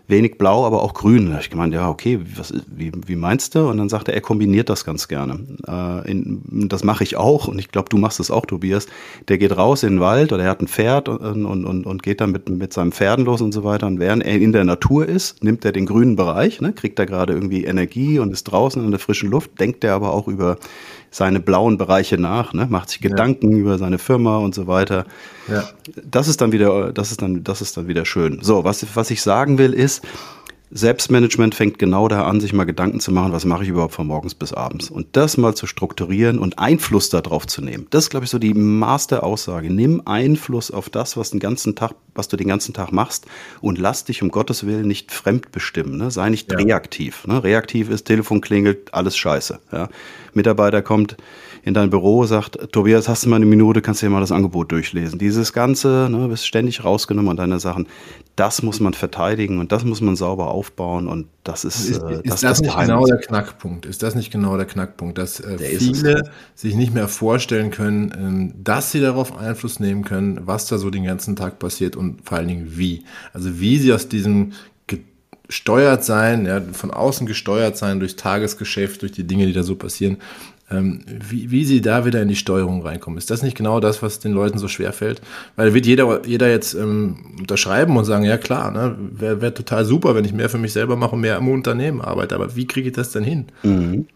[0.07, 1.27] wenig blau, aber auch grün.
[1.27, 3.67] Da habe ich gemeint, ja, okay, was, wie, wie meinst du?
[3.69, 5.39] Und dann sagte er, er kombiniert das ganz gerne.
[5.67, 8.87] Äh, in, das mache ich auch und ich glaube, du machst das auch, Tobias.
[9.27, 12.03] Der geht raus in den Wald oder er hat ein Pferd und, und, und, und
[12.03, 13.87] geht dann mit, mit seinem Pferden los und so weiter.
[13.87, 17.05] Und während er in der Natur ist, nimmt er den grünen Bereich, ne, kriegt er
[17.05, 20.57] gerade irgendwie Energie und ist draußen in der frischen Luft, denkt er aber auch über
[21.15, 22.67] seine blauen Bereiche nach, ne?
[22.69, 23.57] macht sich Gedanken ja.
[23.57, 25.05] über seine Firma und so weiter.
[25.47, 25.63] Ja.
[26.03, 28.39] Das ist dann wieder, das ist dann, das ist dann wieder schön.
[28.41, 30.03] So, was, was ich sagen will ist,
[30.71, 34.07] Selbstmanagement fängt genau da an, sich mal Gedanken zu machen, was mache ich überhaupt von
[34.07, 34.89] morgens bis abends.
[34.89, 37.87] Und das mal zu strukturieren und Einfluss darauf zu nehmen.
[37.91, 39.71] Das ist, glaube ich, so die Master-Aussage.
[39.71, 43.25] Nimm Einfluss auf das, was, den ganzen Tag, was du den ganzen Tag machst
[43.61, 45.97] und lass dich um Gottes Willen nicht fremdbestimmen.
[45.97, 46.11] Ne?
[46.11, 46.57] Sei nicht ja.
[46.57, 47.27] reaktiv.
[47.27, 47.43] Ne?
[47.43, 49.59] Reaktiv ist, Telefon klingelt, alles scheiße.
[49.71, 49.89] Ja?
[50.33, 51.15] Mitarbeiter kommt,
[51.65, 54.31] in dein Büro, sagt, Tobias, hast du mal eine Minute, kannst du dir mal das
[54.31, 55.17] Angebot durchlesen.
[55.17, 57.87] Dieses Ganze, ne, bist ständig rausgenommen an deine Sachen,
[58.35, 62.21] das muss man verteidigen und das muss man sauber aufbauen und das ist, ist, äh,
[62.23, 63.87] das, ist das, nicht genau der Knackpunkt?
[63.87, 68.53] Ist das nicht genau der Knackpunkt, dass äh, viele sich nicht mehr vorstellen können, äh,
[68.63, 72.37] dass sie darauf Einfluss nehmen können, was da so den ganzen Tag passiert und vor
[72.37, 73.05] allen Dingen wie.
[73.33, 74.51] Also wie sie aus diesem
[75.47, 79.75] gesteuert sein, ja, von außen gesteuert sein durchs Tagesgeschäft, durch die Dinge, die da so
[79.75, 80.19] passieren, ähm,
[80.69, 83.17] wie, wie sie da wieder in die Steuerung reinkommen.
[83.17, 85.21] Ist das nicht genau das, was den Leuten so schwer fällt?
[85.55, 89.85] Weil wird jeder, jeder jetzt ähm, unterschreiben und sagen, ja klar, ne, wäre wär total
[89.85, 92.35] super, wenn ich mehr für mich selber mache und mehr im Unternehmen arbeite.
[92.35, 93.45] Aber wie kriege ich das denn hin?
[93.61, 94.07] Mhm.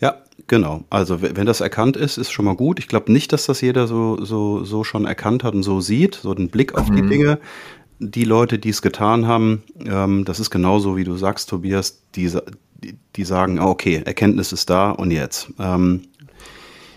[0.00, 0.84] Ja, genau.
[0.90, 2.78] Also wenn das erkannt ist, ist schon mal gut.
[2.78, 6.16] Ich glaube nicht, dass das jeder so, so, so schon erkannt hat und so sieht,
[6.16, 6.96] so den Blick auf mhm.
[6.96, 7.38] die Dinge
[8.00, 12.02] die Leute, die es getan haben, ähm, das ist genauso, wie du sagst, Tobias,
[12.78, 15.48] die, sagen, ah, okay, Erkenntnis ist da und jetzt.
[15.58, 16.02] Ähm,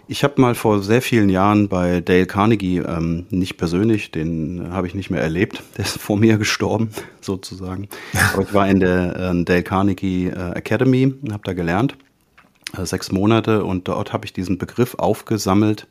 [0.07, 4.85] ich habe mal vor sehr vielen Jahren bei Dale Carnegie, ähm, nicht persönlich, den habe
[4.85, 6.89] ich nicht mehr erlebt, der ist vor mir gestorben,
[7.21, 7.87] sozusagen.
[8.33, 11.95] Aber ich war in der äh, Dale Carnegie äh, Academy, habe da gelernt,
[12.77, 15.87] äh, sechs Monate, und dort habe ich diesen Begriff aufgesammelt,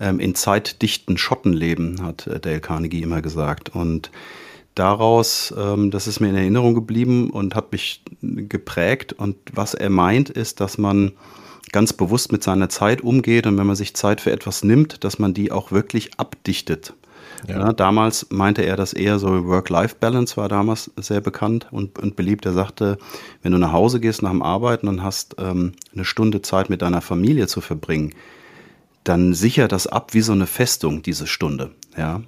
[0.00, 3.74] ähm, in zeitdichten Schotten leben, hat äh, Dale Carnegie immer gesagt.
[3.74, 4.10] Und
[4.74, 9.12] daraus, ähm, das ist mir in Erinnerung geblieben und hat mich geprägt.
[9.12, 11.12] Und was er meint, ist, dass man
[11.72, 15.18] ganz bewusst mit seiner Zeit umgeht und wenn man sich Zeit für etwas nimmt, dass
[15.18, 16.94] man die auch wirklich abdichtet.
[17.48, 17.58] Ja.
[17.58, 22.46] Ja, damals meinte er, dass eher so Work-Life-Balance war damals sehr bekannt und, und, beliebt.
[22.46, 22.98] Er sagte,
[23.42, 26.82] wenn du nach Hause gehst nach dem Arbeiten und hast ähm, eine Stunde Zeit mit
[26.82, 28.14] deiner Familie zu verbringen,
[29.02, 31.72] dann sichert das ab wie so eine Festung, diese Stunde.
[31.96, 32.20] Ja,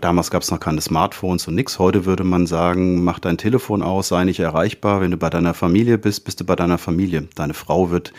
[0.00, 1.78] damals gab es noch keine Smartphones und nichts.
[1.78, 5.00] Heute würde man sagen, mach dein Telefon aus, sei nicht erreichbar.
[5.00, 7.28] Wenn du bei deiner Familie bist, bist du bei deiner Familie.
[7.34, 8.12] Deine Frau wird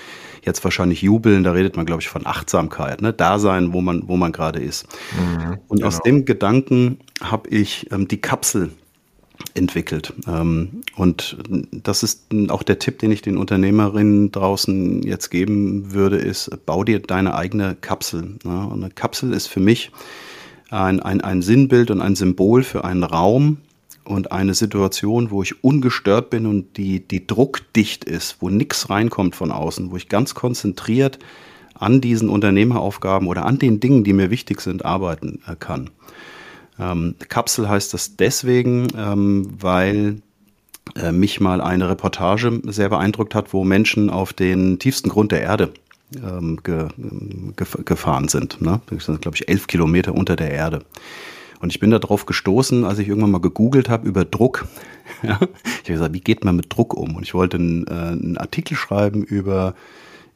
[0.43, 1.43] jetzt wahrscheinlich jubeln.
[1.43, 3.13] Da redet man, glaube ich, von Achtsamkeit, ne?
[3.13, 4.87] Da sein, wo man, wo man gerade ist.
[5.17, 5.87] Mhm, und genau.
[5.87, 8.71] aus dem Gedanken habe ich ähm, die Kapsel
[9.53, 10.13] entwickelt.
[10.27, 11.37] Ähm, und
[11.71, 16.83] das ist auch der Tipp, den ich den Unternehmerinnen draußen jetzt geben würde, ist, bau
[16.83, 18.37] dir deine eigene Kapsel.
[18.43, 19.91] Und eine Kapsel ist für mich
[20.71, 23.57] ein, ein, ein Sinnbild und ein Symbol für einen Raum
[24.03, 29.35] und eine Situation, wo ich ungestört bin und die, die druckdicht ist, wo nichts reinkommt
[29.35, 31.19] von außen, wo ich ganz konzentriert
[31.75, 35.89] an diesen Unternehmeraufgaben oder an den Dingen, die mir wichtig sind, arbeiten äh, kann.
[36.79, 40.21] Ähm, Kapsel heißt das deswegen, ähm, weil
[40.95, 45.41] äh, mich mal eine Reportage sehr beeindruckt hat, wo Menschen auf den tiefsten Grund der
[45.41, 45.73] Erde
[46.15, 46.87] ähm, ge,
[47.55, 48.61] ge, gefahren sind.
[48.61, 48.81] Ne?
[48.87, 50.83] Das sind, glaube ich, elf Kilometer unter der Erde.
[51.59, 54.65] Und ich bin darauf gestoßen, als ich irgendwann mal gegoogelt habe über Druck.
[55.23, 55.49] ich habe
[55.85, 57.15] gesagt, wie geht man mit Druck um?
[57.15, 59.75] Und ich wollte einen, äh, einen Artikel schreiben über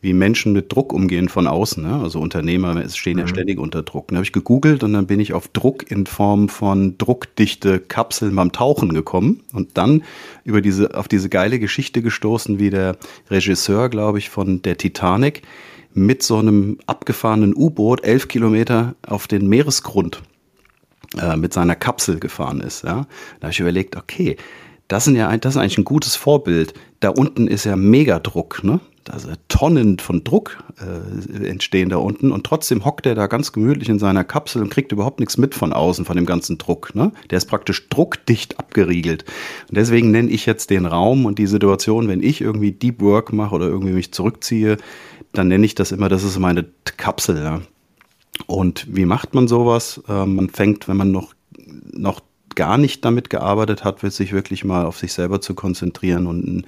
[0.01, 1.84] wie Menschen mit Druck umgehen von außen.
[1.84, 1.99] Ne?
[2.01, 3.29] Also Unternehmer stehen ja mhm.
[3.29, 4.10] ständig unter Druck.
[4.10, 8.36] Dann habe ich gegoogelt und dann bin ich auf Druck in Form von druckdichte Kapseln
[8.36, 10.03] beim Tauchen gekommen und dann
[10.43, 12.97] über diese, auf diese geile Geschichte gestoßen, wie der
[13.29, 15.41] Regisseur, glaube ich, von der Titanic
[15.95, 20.21] mit so einem abgefahrenen U-Boot elf Kilometer auf den Meeresgrund
[21.17, 22.84] äh, mit seiner Kapsel gefahren ist.
[22.84, 23.08] Ja?
[23.39, 24.36] Da habe ich überlegt, okay,
[24.88, 26.73] das, sind ja, das ist eigentlich ein gutes Vorbild.
[26.99, 28.81] Da unten ist ja Megadruck, ne?
[29.09, 33.87] Also Tonnen von Druck äh, entstehen da unten und trotzdem hockt er da ganz gemütlich
[33.89, 36.95] in seiner Kapsel und kriegt überhaupt nichts mit von außen, von dem ganzen Druck.
[36.95, 37.11] Ne?
[37.29, 39.25] Der ist praktisch druckdicht abgeriegelt.
[39.69, 43.31] Und deswegen nenne ich jetzt den Raum und die Situation, wenn ich irgendwie Deep Work
[43.31, 44.77] mache oder irgendwie mich zurückziehe,
[45.33, 46.65] dann nenne ich das immer, das ist meine
[46.97, 47.37] Kapsel.
[47.37, 47.61] Ja?
[48.47, 50.01] Und wie macht man sowas?
[50.07, 51.33] Äh, man fängt, wenn man noch,
[51.91, 52.21] noch
[52.55, 56.65] gar nicht damit gearbeitet hat, sich wirklich mal auf sich selber zu konzentrieren und,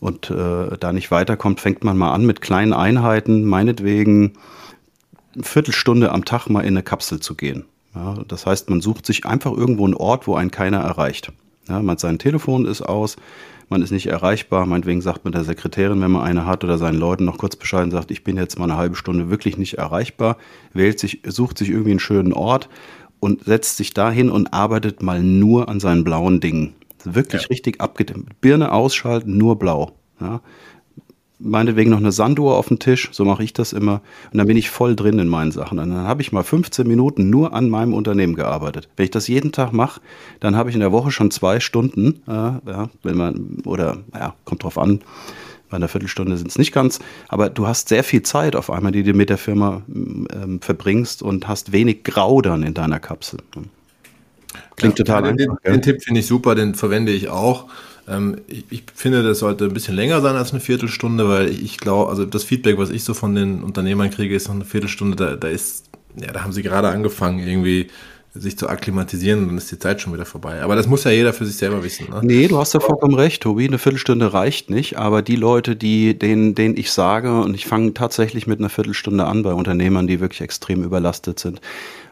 [0.00, 4.34] und äh, da nicht weiterkommt, fängt man mal an mit kleinen Einheiten, meinetwegen
[5.34, 7.64] eine Viertelstunde am Tag mal in eine Kapsel zu gehen.
[7.94, 11.32] Ja, das heißt, man sucht sich einfach irgendwo einen Ort, wo einen keiner erreicht.
[11.68, 13.16] Ja, man, sein Telefon ist aus,
[13.68, 14.66] man ist nicht erreichbar.
[14.66, 17.84] Meinetwegen sagt man der Sekretärin, wenn man eine hat oder seinen Leuten noch kurz Bescheid
[17.84, 20.36] und sagt, ich bin jetzt mal eine halbe Stunde wirklich nicht erreichbar,
[20.72, 22.68] wählt sich, sucht sich irgendwie einen schönen Ort
[23.20, 26.74] und setzt sich dahin und arbeitet mal nur an seinen blauen Dingen.
[27.04, 27.48] Wirklich ja.
[27.48, 28.40] richtig abgedimmt.
[28.40, 29.92] Birne ausschalten, nur blau.
[30.20, 30.40] Ja
[31.38, 34.02] meinetwegen noch eine Sanduhr auf dem Tisch, so mache ich das immer.
[34.32, 35.78] Und dann bin ich voll drin in meinen Sachen.
[35.78, 38.88] Und dann habe ich mal 15 Minuten nur an meinem Unternehmen gearbeitet.
[38.96, 40.00] Wenn ich das jeden Tag mache,
[40.40, 44.34] dann habe ich in der Woche schon zwei Stunden, äh, ja, wenn man, oder ja,
[44.44, 45.00] kommt drauf an,
[45.70, 48.90] bei einer Viertelstunde sind es nicht ganz, aber du hast sehr viel Zeit auf einmal,
[48.90, 53.40] die du mit der Firma ähm, verbringst und hast wenig Grau dann in deiner Kapsel.
[54.76, 55.58] Klingt ja, total einfach.
[55.64, 57.66] Den, den Tipp finde ich super, den verwende ich auch.
[58.08, 61.78] Ähm, ich, ich, finde, das sollte ein bisschen länger sein als eine Viertelstunde, weil ich
[61.78, 65.16] glaube, also das Feedback, was ich so von den Unternehmern kriege, ist noch eine Viertelstunde,
[65.16, 67.88] da, da ist, ja, da haben sie gerade angefangen, irgendwie
[68.34, 70.62] sich zu akklimatisieren und dann ist die Zeit schon wieder vorbei.
[70.62, 72.08] Aber das muss ja jeder für sich selber wissen.
[72.10, 72.20] Ne?
[72.22, 73.66] Nee, du hast ja vollkommen recht, Tobi.
[73.66, 74.96] Eine Viertelstunde reicht nicht.
[74.96, 79.24] Aber die Leute, die, denen, denen ich sage, und ich fange tatsächlich mit einer Viertelstunde
[79.24, 81.60] an bei Unternehmern, die wirklich extrem überlastet sind,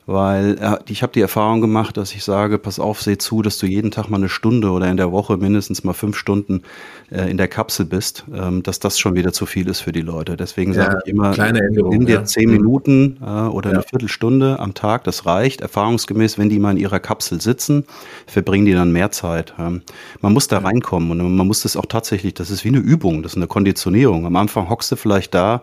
[0.06, 3.58] weil äh, ich habe die Erfahrung gemacht, dass ich sage, pass auf, seh zu, dass
[3.58, 6.62] du jeden Tag mal eine Stunde oder in der Woche mindestens mal fünf Stunden
[7.10, 10.02] äh, in der Kapsel bist, ähm, dass das schon wieder zu viel ist für die
[10.02, 10.36] Leute.
[10.36, 12.24] Deswegen ja, sage ich immer, nimm dir ja.
[12.24, 12.56] zehn mhm.
[12.56, 13.76] Minuten äh, oder ja.
[13.76, 15.60] eine Viertelstunde am Tag, das reicht.
[15.60, 17.84] Erfahrungsgemäß, wenn die mal in ihrer Kapsel sitzen,
[18.28, 19.54] verbringen die dann mehr Zeit.
[19.58, 19.82] Ähm,
[20.20, 23.24] man muss da reinkommen und man muss das auch tatsächlich, das ist wie eine Übung,
[23.24, 24.24] das ist eine Konditionierung.
[24.24, 25.62] Am Anfang hockst du vielleicht da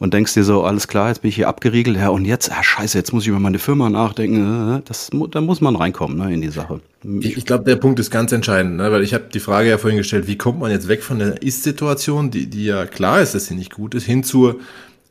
[0.00, 2.62] und denkst dir so, alles klar, jetzt bin ich hier abgeriegelt, ja, und jetzt, ah,
[2.62, 4.78] scheiße, jetzt muss ich über meine Firma nachdenken.
[4.78, 6.80] Äh, das, da muss man reinkommen ne, in die Sache.
[7.20, 9.76] Ich, ich glaube, der Punkt ist ganz entscheidend, ne, weil ich habe die Frage ja
[9.76, 13.34] vorhin gestellt, wie kommt man jetzt weg von der Ist-Situation, die, die ja klar ist,
[13.34, 14.56] dass sie nicht gut ist, hin zur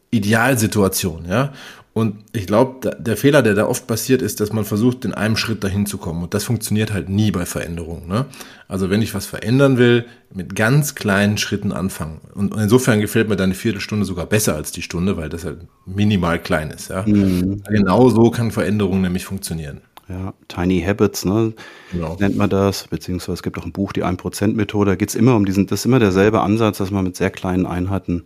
[0.09, 1.53] Idealsituation, ja.
[1.93, 5.35] Und ich glaube, der Fehler, der da oft passiert, ist, dass man versucht, in einem
[5.35, 6.23] Schritt dahin zu kommen.
[6.23, 8.07] Und das funktioniert halt nie bei Veränderungen.
[8.07, 8.25] Ne?
[8.67, 12.21] Also wenn ich was verändern will, mit ganz kleinen Schritten anfangen.
[12.35, 16.39] Und, insofern gefällt mir deine Viertelstunde sogar besser als die Stunde, weil das halt minimal
[16.39, 16.89] klein ist.
[16.89, 17.03] Ja?
[17.05, 17.63] Mhm.
[17.67, 19.81] Genau so kann Veränderung nämlich funktionieren.
[20.07, 21.53] Ja, Tiny Habits, ne?
[21.91, 22.17] Genau.
[22.19, 25.35] nennt man das, beziehungsweise es gibt auch ein Buch, die 1%-Methode, da geht es immer
[25.35, 28.25] um diesen, das ist immer derselbe Ansatz, dass man mit sehr kleinen Einheiten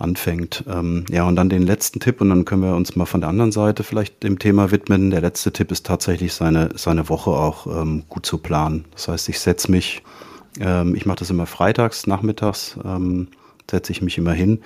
[0.00, 0.64] anfängt.
[0.68, 3.30] Ähm, ja, und dann den letzten Tipp und dann können wir uns mal von der
[3.30, 5.10] anderen Seite vielleicht dem Thema widmen.
[5.10, 8.84] Der letzte Tipp ist tatsächlich seine, seine Woche auch ähm, gut zu planen.
[8.92, 10.02] Das heißt, ich setze mich,
[10.60, 13.28] ähm, ich mache das immer freitags, nachmittags, ähm,
[13.70, 14.60] setze ich mich immer hin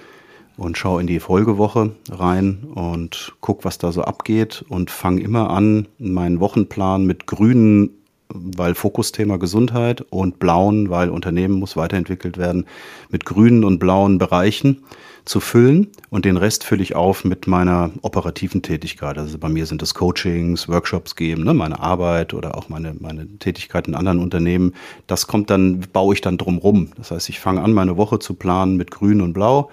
[0.57, 5.51] und schaue in die Folgewoche rein und gucke, was da so abgeht und fange immer
[5.51, 7.91] an, meinen Wochenplan mit grünen
[8.35, 12.67] weil Fokusthema Gesundheit und blauen, weil Unternehmen muss weiterentwickelt werden,
[13.11, 14.83] mit grünen und blauen Bereichen
[15.25, 19.17] zu füllen und den Rest fülle ich auf mit meiner operativen Tätigkeit.
[19.17, 23.27] Also bei mir sind das Coachings, Workshops geben, ne, meine Arbeit oder auch meine, meine
[23.39, 24.75] Tätigkeit in anderen Unternehmen.
[25.07, 26.91] Das kommt dann, baue ich dann drumrum.
[26.97, 29.71] Das heißt, ich fange an, meine Woche zu planen mit Grün und Blau,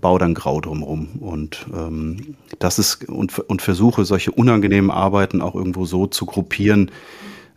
[0.00, 1.08] baue dann Grau drumrum.
[1.20, 6.90] Und ähm, das ist und, und versuche solche unangenehmen Arbeiten auch irgendwo so zu gruppieren,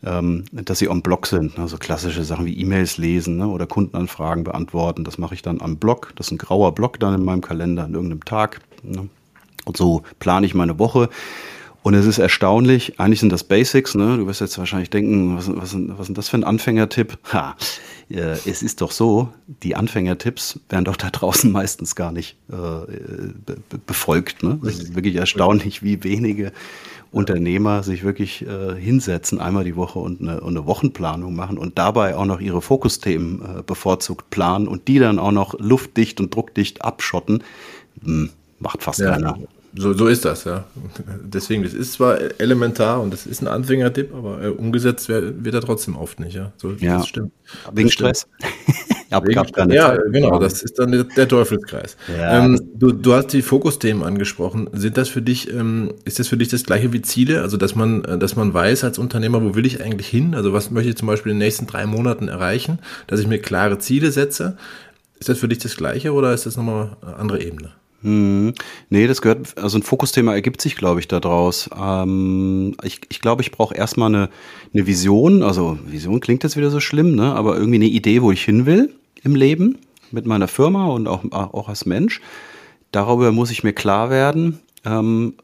[0.04, 1.60] ähm, dass sie am Blog sind.
[1.60, 5.04] Also klassische Sachen wie E-Mails lesen ne, oder Kundenanfragen beantworten.
[5.04, 6.14] Das mache ich dann am Blog.
[6.16, 8.62] Das ist ein grauer Block dann in meinem Kalender an irgendeinem Tag.
[8.84, 9.10] Ne.
[9.66, 11.10] Und so plane ich meine Woche.
[11.84, 14.18] Und es ist erstaunlich, eigentlich sind das Basics, ne?
[14.18, 17.18] Du wirst jetzt wahrscheinlich denken, was, was, was ist das für ein Anfängertipp?
[17.34, 17.56] Ha,
[18.10, 22.54] äh, es ist doch so, die Anfängertipps werden doch da draußen meistens gar nicht äh,
[22.54, 24.44] be befolgt.
[24.44, 24.60] Ne?
[24.64, 26.52] Es ist wirklich erstaunlich, wie wenige
[27.12, 31.78] Unternehmer sich wirklich äh, hinsetzen, einmal die Woche und eine, und eine, Wochenplanung machen und
[31.78, 36.34] dabei auch noch ihre Fokusthemen äh, bevorzugt planen und die dann auch noch luftdicht und
[36.34, 37.44] druckdicht abschotten.
[38.04, 39.12] Hm, macht fast ja.
[39.12, 39.38] keiner
[39.74, 40.66] so, so ist das, ja.
[41.24, 45.56] Deswegen, das ist zwar elementar und das ist ein Anfängertipp, aber äh, umgesetzt wird, wird
[45.56, 46.52] er trotzdem oft nicht, ja.
[46.58, 46.98] So, ja.
[46.98, 47.32] Das stimmt.
[47.72, 48.28] Wegen das Stress.
[49.12, 51.98] Wegen, ja, genau, das ist dann der, der Teufelskreis.
[52.18, 52.46] Ja.
[52.46, 54.70] Ähm, du, du hast die Fokusthemen angesprochen.
[54.72, 57.42] Sind das für dich, ähm, ist das für dich das gleiche wie Ziele?
[57.42, 60.34] Also, dass man, äh, dass man weiß als Unternehmer, wo will ich eigentlich hin?
[60.34, 62.80] Also, was möchte ich zum Beispiel in den nächsten drei Monaten erreichen?
[63.08, 64.56] Dass ich mir klare Ziele setze.
[65.20, 67.72] Ist das für dich das gleiche oder ist das nochmal eine andere Ebene?
[68.04, 68.54] Hm.
[68.90, 71.70] Nee, das gehört, also ein Fokusthema ergibt sich, glaube ich, daraus.
[71.80, 74.30] Ähm, ich ich glaube, ich brauche erstmal eine,
[74.74, 75.44] eine Vision.
[75.44, 77.34] Also Vision klingt jetzt wieder so schlimm, ne?
[77.34, 79.78] aber irgendwie eine Idee, wo ich hin will im Leben
[80.12, 82.22] mit meiner Firma und auch, auch als Mensch.
[82.92, 84.60] Darüber muss ich mir klar werden.
[84.84, 85.36] Ähm,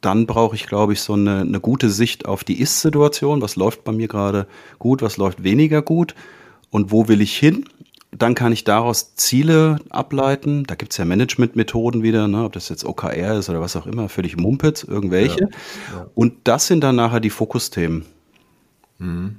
[0.00, 3.42] dann brauche ich, glaube ich, so eine, eine gute Sicht auf die Ist-Situation.
[3.42, 4.46] Was läuft bei mir gerade
[4.78, 6.14] gut, was läuft weniger gut
[6.70, 7.64] und wo will ich hin?
[8.10, 10.64] Dann kann ich daraus Ziele ableiten.
[10.64, 12.44] Da gibt es ja Management-Methoden wieder, ne?
[12.44, 15.40] ob das jetzt OKR ist oder was auch immer, völlig Mumpitz, irgendwelche.
[15.40, 15.48] Ja,
[15.94, 16.06] ja.
[16.14, 18.06] Und das sind dann nachher die Fokusthemen.
[18.98, 19.36] Mhm.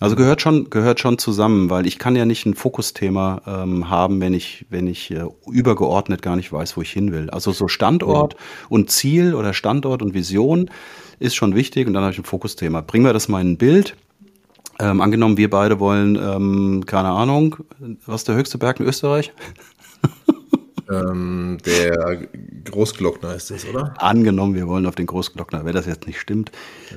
[0.00, 4.20] Also gehört schon, gehört schon zusammen, weil ich kann ja nicht ein Fokusthema ähm, haben,
[4.20, 7.30] wenn ich, wenn ich äh, übergeordnet gar nicht weiß, wo ich hin will.
[7.30, 8.66] Also so Standort mhm.
[8.68, 10.70] und Ziel oder Standort und Vision
[11.20, 12.80] ist schon wichtig und dann habe ich ein Fokusthema.
[12.80, 13.96] Bringen wir das mal in ein Bild.
[14.80, 17.56] Ähm, angenommen, wir beide wollen, ähm, keine Ahnung,
[18.06, 19.32] was ist der höchste Berg in Österreich?
[20.90, 22.26] ähm, der
[22.64, 23.94] Großglockner ist das, oder?
[23.98, 25.64] Angenommen, wir wollen auf den Großglockner.
[25.64, 26.50] Wenn das jetzt nicht stimmt,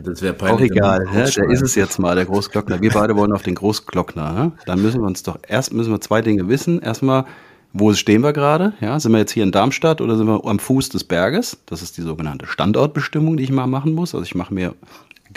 [0.04, 0.72] das wäre peinlich.
[0.72, 2.82] Auch egal, ja, der ist es jetzt mal, der Großglockner.
[2.82, 4.24] Wir beide wollen auf den Großglockner.
[4.24, 4.52] Ja?
[4.66, 6.82] Dann müssen wir uns doch erst müssen wir zwei Dinge wissen.
[6.82, 7.26] Erstmal,
[7.74, 8.74] wo stehen wir gerade?
[8.82, 11.58] Ja, sind wir jetzt hier in Darmstadt oder sind wir am Fuß des Berges?
[11.68, 14.16] Das ist die sogenannte Standortbestimmung, die ich mal machen muss.
[14.16, 14.74] Also ich mache mir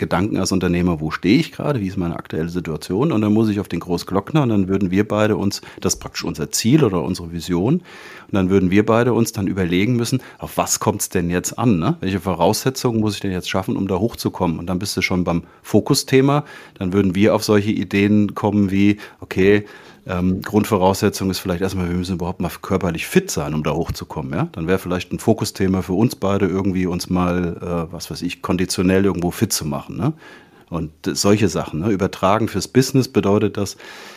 [0.01, 3.11] Gedanken als Unternehmer, wo stehe ich gerade, wie ist meine aktuelle Situation?
[3.11, 5.99] Und dann muss ich auf den Großglockner und dann würden wir beide uns, das ist
[5.99, 7.83] praktisch unser Ziel oder unsere Vision
[8.31, 11.59] und dann würden wir beide uns dann überlegen müssen, auf was kommt es denn jetzt
[11.59, 11.97] an, ne?
[11.99, 15.23] welche Voraussetzungen muss ich denn jetzt schaffen, um da hochzukommen und dann bist du schon
[15.23, 19.65] beim Fokusthema, dann würden wir auf solche Ideen kommen wie, okay,
[20.07, 24.33] ähm, Grundvoraussetzung ist vielleicht erstmal, wir müssen überhaupt mal körperlich fit sein, um da hochzukommen.
[24.33, 24.47] Ja?
[24.51, 28.41] Dann wäre vielleicht ein Fokusthema für uns beide irgendwie uns mal, äh, was weiß ich,
[28.41, 29.97] konditionell irgendwo fit zu machen.
[29.97, 30.13] Ne?
[30.71, 31.81] Und solche Sachen.
[31.81, 31.89] Ne?
[31.89, 33.75] Übertragen fürs Business bedeutet das,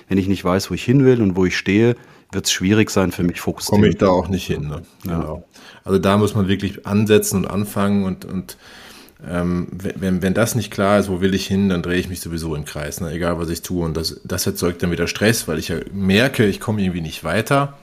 [0.09, 1.97] wenn ich nicht weiß, wo ich hin will und wo ich stehe,
[2.31, 4.69] wird es schwierig sein für mich, Fokus Komme ich da auch nicht hin.
[4.69, 4.83] Ne?
[5.05, 5.19] Ja.
[5.19, 5.45] Genau.
[5.83, 8.57] Also da muss man wirklich ansetzen und anfangen und, und
[9.29, 12.21] ähm, wenn, wenn das nicht klar ist, wo will ich hin, dann drehe ich mich
[12.21, 13.11] sowieso im Kreis, ne?
[13.11, 13.85] egal was ich tue.
[13.85, 17.25] Und das, das erzeugt dann wieder Stress, weil ich ja merke, ich komme irgendwie nicht
[17.25, 17.77] weiter,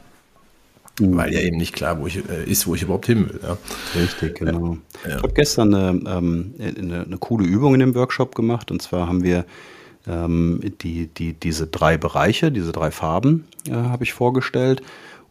[1.10, 1.18] mhm.
[1.18, 3.40] weil ja eben nicht klar wo ich, äh, ist, wo ich überhaupt hin will.
[3.42, 3.58] Ja?
[3.96, 4.78] Richtig, genau.
[5.06, 5.18] Ja.
[5.18, 9.08] Ich habe gestern eine, ähm, eine, eine, coole Übung in dem Workshop gemacht und zwar
[9.08, 9.46] haben wir
[10.08, 14.82] ähm, die, die, diese drei Bereiche, diese drei Farben äh, habe ich vorgestellt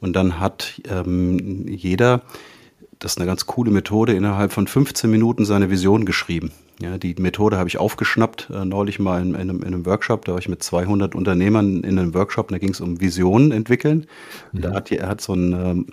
[0.00, 2.22] und dann hat ähm, jeder
[3.00, 6.52] das ist eine ganz coole Methode, innerhalb von 15 Minuten seine Vision geschrieben.
[6.82, 10.24] Ja, die Methode habe ich aufgeschnappt, äh, neulich mal in, in, einem, in, einem, Workshop,
[10.24, 14.06] da war ich mit 200 Unternehmern in einem Workshop, da ging es um Visionen entwickeln.
[14.52, 14.60] Mhm.
[14.62, 15.86] Da hat, er hat so ein, ähm,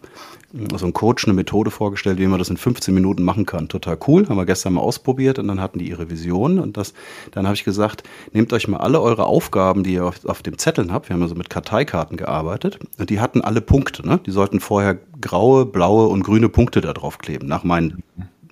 [0.77, 3.67] so ein Coach eine Methode vorgestellt, wie man das in 15 Minuten machen kann.
[3.67, 6.93] Total cool, haben wir gestern mal ausprobiert und dann hatten die ihre Vision und das,
[7.31, 10.57] dann habe ich gesagt, nehmt euch mal alle eure Aufgaben, die ihr auf, auf dem
[10.57, 14.21] Zetteln habt, wir haben also mit Karteikarten gearbeitet und die hatten alle Punkte, ne?
[14.25, 18.03] die sollten vorher graue, blaue und grüne Punkte da drauf kleben, nach meinen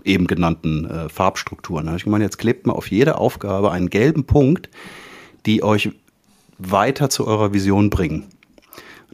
[0.03, 1.87] eben genannten äh, Farbstrukturen.
[1.87, 4.69] Habe ich gemeint, jetzt klebt mal auf jede Aufgabe einen gelben Punkt,
[5.45, 5.91] die euch
[6.57, 8.25] weiter zu eurer Vision bringen.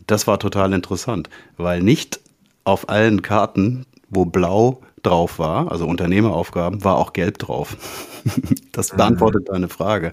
[0.07, 2.19] Das war total interessant, weil nicht
[2.63, 7.77] auf allen Karten, wo blau drauf war, also Unternehmeraufgaben, war auch gelb drauf.
[8.71, 10.11] das beantwortet deine Frage.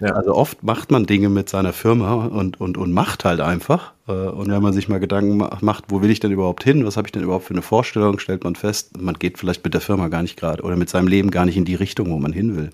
[0.00, 0.14] Ja.
[0.14, 3.92] Also oft macht man Dinge mit seiner Firma und, und, und macht halt einfach.
[4.08, 6.96] Äh, und wenn man sich mal Gedanken macht, wo will ich denn überhaupt hin, was
[6.96, 9.80] habe ich denn überhaupt für eine Vorstellung, stellt man fest, man geht vielleicht mit der
[9.80, 12.32] Firma gar nicht gerade oder mit seinem Leben gar nicht in die Richtung, wo man
[12.32, 12.70] hin will.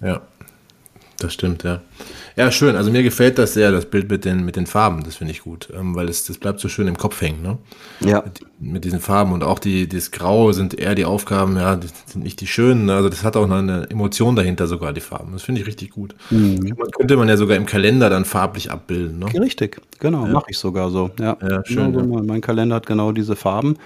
[0.00, 0.22] Ja,
[1.18, 1.80] das stimmt, ja.
[2.36, 2.76] Ja, schön.
[2.76, 5.02] Also mir gefällt das sehr, das Bild mit den, mit den Farben.
[5.02, 7.42] Das finde ich gut, ähm, weil es, das bleibt so schön im Kopf hängen.
[7.42, 7.58] Ne?
[7.98, 8.22] Ja.
[8.22, 11.92] Mit, mit, diesen Farben und auch die, das Graue sind eher die Aufgaben, ja, das
[12.06, 12.86] sind nicht die schönen.
[12.86, 12.94] Ne?
[12.94, 15.32] Also das hat auch noch eine Emotion dahinter sogar, die Farben.
[15.32, 16.14] Das finde ich richtig gut.
[16.30, 16.74] Mhm.
[16.78, 19.18] Man könnte man ja sogar im Kalender dann farblich abbilden.
[19.18, 19.26] Ne?
[19.40, 20.32] Richtig, genau, ja.
[20.32, 21.10] mache ich sogar so.
[21.18, 21.92] Ja, ja schön.
[21.92, 22.22] Genau, ja.
[22.22, 23.76] Mein Kalender hat genau diese Farben.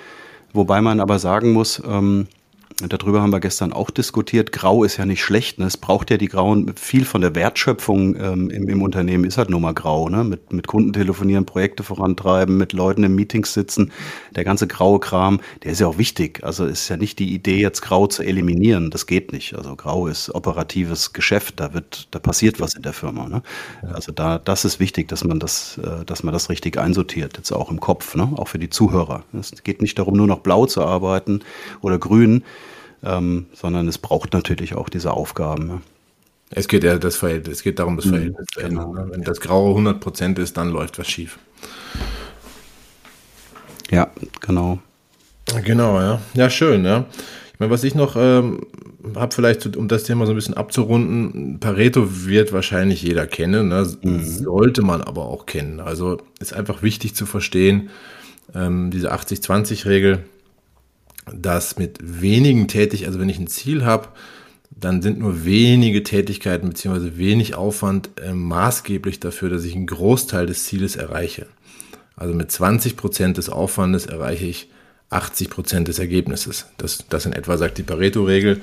[0.52, 2.26] Wobei man aber sagen muss, ähm,
[2.88, 4.52] darüber haben wir gestern auch diskutiert.
[4.52, 5.58] Grau ist ja nicht schlecht.
[5.58, 5.66] Ne?
[5.66, 6.72] Es braucht ja die Grauen.
[6.76, 10.08] Viel von der Wertschöpfung ähm, im, im, Unternehmen ist halt nur mal grau.
[10.08, 10.24] Ne?
[10.24, 13.92] Mit, mit Kunden telefonieren, Projekte vorantreiben, mit Leuten in Meetings sitzen.
[14.34, 16.42] Der ganze graue Kram, der ist ja auch wichtig.
[16.42, 18.90] Also ist ja nicht die Idee, jetzt grau zu eliminieren.
[18.90, 19.54] Das geht nicht.
[19.54, 21.60] Also grau ist operatives Geschäft.
[21.60, 23.28] Da wird, da passiert was in der Firma.
[23.28, 23.42] Ne?
[23.92, 27.36] Also da, das ist wichtig, dass man das, äh, dass man das richtig einsortiert.
[27.36, 28.32] Jetzt auch im Kopf, ne?
[28.36, 29.24] auch für die Zuhörer.
[29.38, 31.40] Es geht nicht darum, nur noch blau zu arbeiten
[31.80, 32.44] oder grün
[33.02, 35.68] ähm, sondern es braucht natürlich auch diese Aufgaben.
[35.68, 35.80] Ja.
[36.54, 38.92] Es geht ja das Verhältnis, es geht darum, das mhm, Verhältnis zu ändern.
[38.92, 39.04] Genau.
[39.04, 39.10] Ne?
[39.10, 41.38] Wenn das Graue 100% ist, dann läuft was schief.
[43.90, 44.10] Ja,
[44.40, 44.78] genau.
[45.64, 46.20] Genau, ja.
[46.34, 47.06] Ja, schön, ja.
[47.52, 48.60] Ich meine, was ich noch ähm,
[49.14, 53.86] habe, vielleicht, um das Thema so ein bisschen abzurunden, Pareto wird wahrscheinlich jeder kennen, ne?
[54.02, 54.24] mhm.
[54.24, 55.80] sollte man aber auch kennen.
[55.80, 57.90] Also ist einfach wichtig zu verstehen,
[58.54, 60.24] ähm, diese 80-20-Regel,
[61.34, 64.08] dass mit wenigen Tätigkeiten, also wenn ich ein Ziel habe,
[64.70, 67.16] dann sind nur wenige Tätigkeiten bzw.
[67.16, 71.46] wenig Aufwand äh, maßgeblich dafür, dass ich einen Großteil des Zieles erreiche.
[72.16, 74.70] Also mit 20 Prozent des Aufwandes erreiche ich
[75.10, 76.66] 80 Prozent des Ergebnisses.
[76.78, 78.60] Das, das in etwa sagt die Pareto-Regel.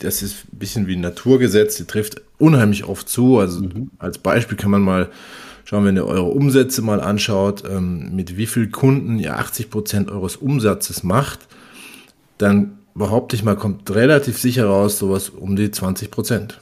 [0.00, 3.38] Das ist ein bisschen wie ein Naturgesetz, die trifft unheimlich oft zu.
[3.38, 3.90] Also mhm.
[3.98, 5.10] als Beispiel kann man mal
[5.64, 10.10] schauen, wenn ihr eure Umsätze mal anschaut, ähm, mit wie vielen Kunden ihr 80 Prozent
[10.10, 11.40] eures Umsatzes macht
[12.38, 16.60] dann behaupte ich mal, kommt relativ sicher raus, sowas um die 20 Prozent.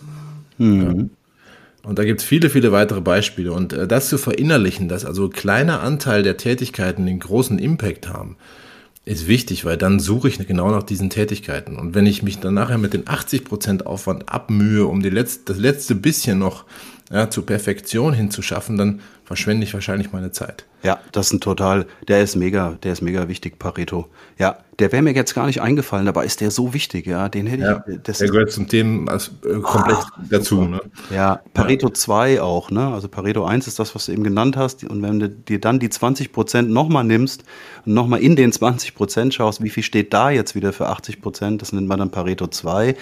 [0.59, 0.83] Mhm.
[0.83, 1.89] Ja.
[1.89, 3.53] Und da gibt es viele, viele weitere Beispiele.
[3.53, 8.37] Und äh, das zu verinnerlichen, dass also kleiner Anteil der Tätigkeiten den großen Impact haben,
[9.05, 11.77] ist wichtig, weil dann suche ich genau nach diesen Tätigkeiten.
[11.77, 15.53] Und wenn ich mich dann nachher mit den 80 Prozent Aufwand abmühe, um die letzte,
[15.53, 16.65] das letzte bisschen noch
[17.13, 20.65] ja, zur Perfektion hinzuschaffen, dann verschwende ich wahrscheinlich meine Zeit.
[20.83, 24.07] Ja, das ist ein total, der ist mega, der ist mega wichtig, Pareto.
[24.39, 27.47] Ja, der wäre mir jetzt gar nicht eingefallen, dabei ist der so wichtig, ja, den
[27.47, 28.01] hätte ja, ich.
[28.03, 30.81] Das der gehört zum Thema also, äh, komplett ah, dazu, ne?
[31.11, 31.95] Ja, Pareto ja.
[31.95, 32.89] 2 auch, ne?
[32.89, 34.85] Also Pareto 1 ist das, was du eben genannt hast.
[34.85, 37.45] Und wenn du dir dann die 20 Prozent nochmal nimmst
[37.87, 41.23] und nochmal in den 20 Prozent schaust, wie viel steht da jetzt wieder für 80
[41.23, 42.95] Prozent, das nennt man dann Pareto 2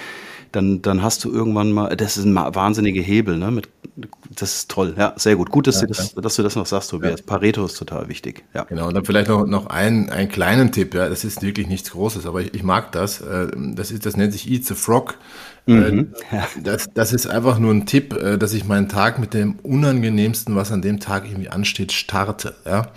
[0.53, 3.51] dann, dann hast du irgendwann mal, das ist ein wahnsinniger Hebel, ne?
[3.51, 5.51] Mit, das ist toll, ja, sehr gut.
[5.51, 7.21] Gut, dass, ja, du, das, dass du das noch sagst, Tobias.
[7.21, 7.27] Ja.
[7.27, 8.45] Pareto ist total wichtig.
[8.55, 8.65] Ja.
[8.65, 11.91] Genau, und dann vielleicht noch, noch einen, einen kleinen Tipp, ja, das ist wirklich nichts
[11.91, 13.21] Großes, aber ich, ich mag das.
[13.21, 15.19] Äh, das, ist, das nennt sich Eat the Frog.
[15.67, 16.15] Äh, mhm.
[16.63, 20.57] Das, das ist einfach nur ein Tipp, äh, dass ich meinen Tag mit dem Unangenehmsten,
[20.57, 22.55] was an dem Tag irgendwie ansteht, starte.
[22.65, 22.89] Ja?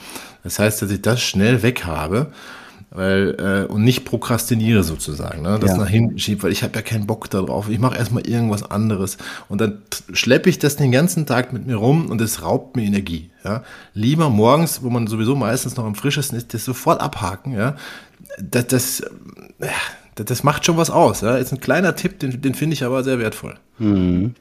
[0.44, 2.32] Das heißt, dass ich das schnell weg habe
[2.96, 5.60] weil äh, und nicht prokrastiniere sozusagen, ne?
[5.60, 5.78] das ja.
[5.78, 7.70] nach hinten schiebt, weil ich habe ja keinen Bock darauf.
[7.70, 9.18] Ich mache erstmal irgendwas anderes
[9.50, 9.80] und dann
[10.14, 13.30] schleppe ich das den ganzen Tag mit mir rum und es raubt mir Energie.
[13.44, 13.64] Ja?
[13.94, 17.54] Lieber morgens, wo man sowieso meistens noch am frischesten ist, das sofort abhaken.
[17.54, 17.76] Ja?
[18.42, 19.04] Das, das,
[20.16, 21.22] das, das macht schon was aus.
[21.22, 21.38] Ja?
[21.38, 23.56] Ist ein kleiner Tipp, den, den finde ich aber sehr wertvoll.
[23.78, 24.36] Mhm.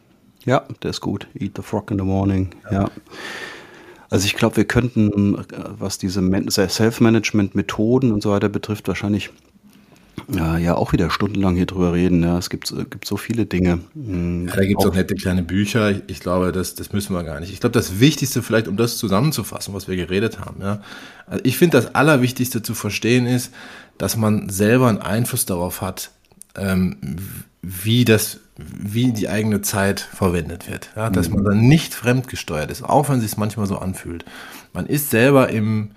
[0.45, 1.27] Ja, der ist gut.
[1.39, 2.51] Eat the frog in the morning.
[2.71, 2.83] ja.
[2.83, 2.91] ja.
[4.15, 5.37] Also ich glaube, wir könnten,
[5.79, 9.31] was diese Self-Management-Methoden und so weiter betrifft, wahrscheinlich
[10.33, 12.23] ja, ja auch wieder stundenlang hier drüber reden.
[12.23, 13.81] Ja, es gibt, gibt so viele Dinge.
[13.95, 16.01] Hm, ja, da gibt es auch, auch nette kleine Bücher.
[16.07, 17.53] Ich glaube, das, das müssen wir gar nicht.
[17.53, 20.61] Ich glaube, das Wichtigste vielleicht, um das zusammenzufassen, was wir geredet haben.
[20.61, 20.81] Ja,
[21.27, 23.53] also ich finde, das Allerwichtigste zu verstehen ist,
[23.99, 26.13] dass man selber einen Einfluss darauf hat,
[26.57, 27.17] ähm,
[27.65, 30.91] wie das wie die eigene Zeit verwendet wird.
[30.95, 34.25] Ja, dass man dann nicht fremdgesteuert ist, auch wenn es sich manchmal so anfühlt.
[34.73, 35.91] Man ist selber im,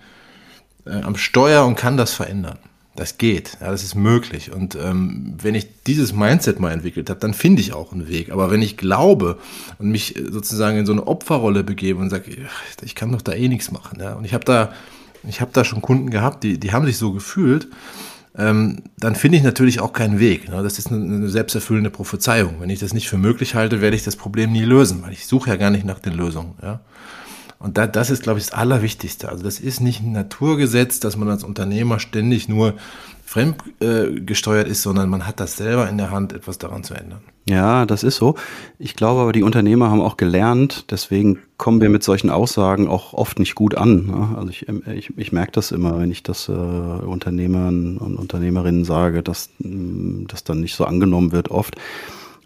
[0.85, 2.57] äh, am Steuer und kann das verändern.
[2.95, 4.51] Das geht, ja, das ist möglich.
[4.51, 8.31] Und ähm, wenn ich dieses Mindset mal entwickelt habe, dann finde ich auch einen Weg.
[8.31, 9.37] Aber wenn ich glaube
[9.77, 12.35] und mich sozusagen in so eine Opferrolle begebe und sage,
[12.81, 14.73] ich kann doch da eh nichts machen, ja, und ich habe da,
[15.27, 17.67] ich habe da schon Kunden gehabt, die, die haben sich so gefühlt
[18.37, 20.49] ähm, dann finde ich natürlich auch keinen Weg.
[20.49, 20.61] Ne?
[20.61, 22.55] Das ist eine, eine selbsterfüllende Prophezeiung.
[22.59, 25.25] Wenn ich das nicht für möglich halte, werde ich das Problem nie lösen, weil ich
[25.25, 26.53] suche ja gar nicht nach den Lösungen.
[26.61, 26.81] Ja?
[27.59, 29.29] Und da, das ist, glaube ich, das Allerwichtigste.
[29.29, 32.75] Also das ist nicht ein Naturgesetz, dass man als Unternehmer ständig nur
[33.27, 37.19] fremdgesteuert äh, ist, sondern man hat das selber in der Hand, etwas daran zu ändern.
[37.49, 38.35] Ja, das ist so.
[38.79, 43.13] Ich glaube aber, die Unternehmer haben auch gelernt, deswegen kommen wir mit solchen Aussagen auch
[43.13, 44.05] oft nicht gut an.
[44.05, 44.37] Ne?
[44.37, 48.85] Also ich, ähm, ich, ich merke das immer, wenn ich das äh, Unternehmern und Unternehmerinnen
[48.85, 51.75] sage, dass mm, das dann nicht so angenommen wird oft,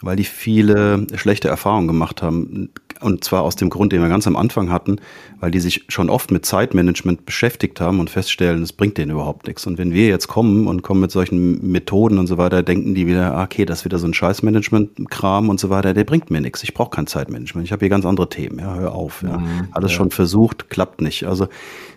[0.01, 2.69] weil die viele schlechte Erfahrungen gemacht haben.
[3.01, 4.97] Und zwar aus dem Grund, den wir ganz am Anfang hatten,
[5.39, 9.47] weil die sich schon oft mit Zeitmanagement beschäftigt haben und feststellen, es bringt denen überhaupt
[9.47, 9.65] nichts.
[9.65, 13.07] Und wenn wir jetzt kommen und kommen mit solchen Methoden und so weiter, denken die
[13.07, 16.41] wieder, ah, okay, das ist wieder so ein Scheißmanagement-Kram und so weiter, der bringt mir
[16.41, 16.61] nichts.
[16.63, 17.65] Ich brauche kein Zeitmanagement.
[17.65, 18.59] Ich habe hier ganz andere Themen.
[18.59, 19.23] Ja, hör auf.
[19.23, 19.39] Ja.
[19.39, 19.97] Mhm, Alles ja.
[19.97, 21.25] schon versucht, klappt nicht.
[21.25, 21.47] Also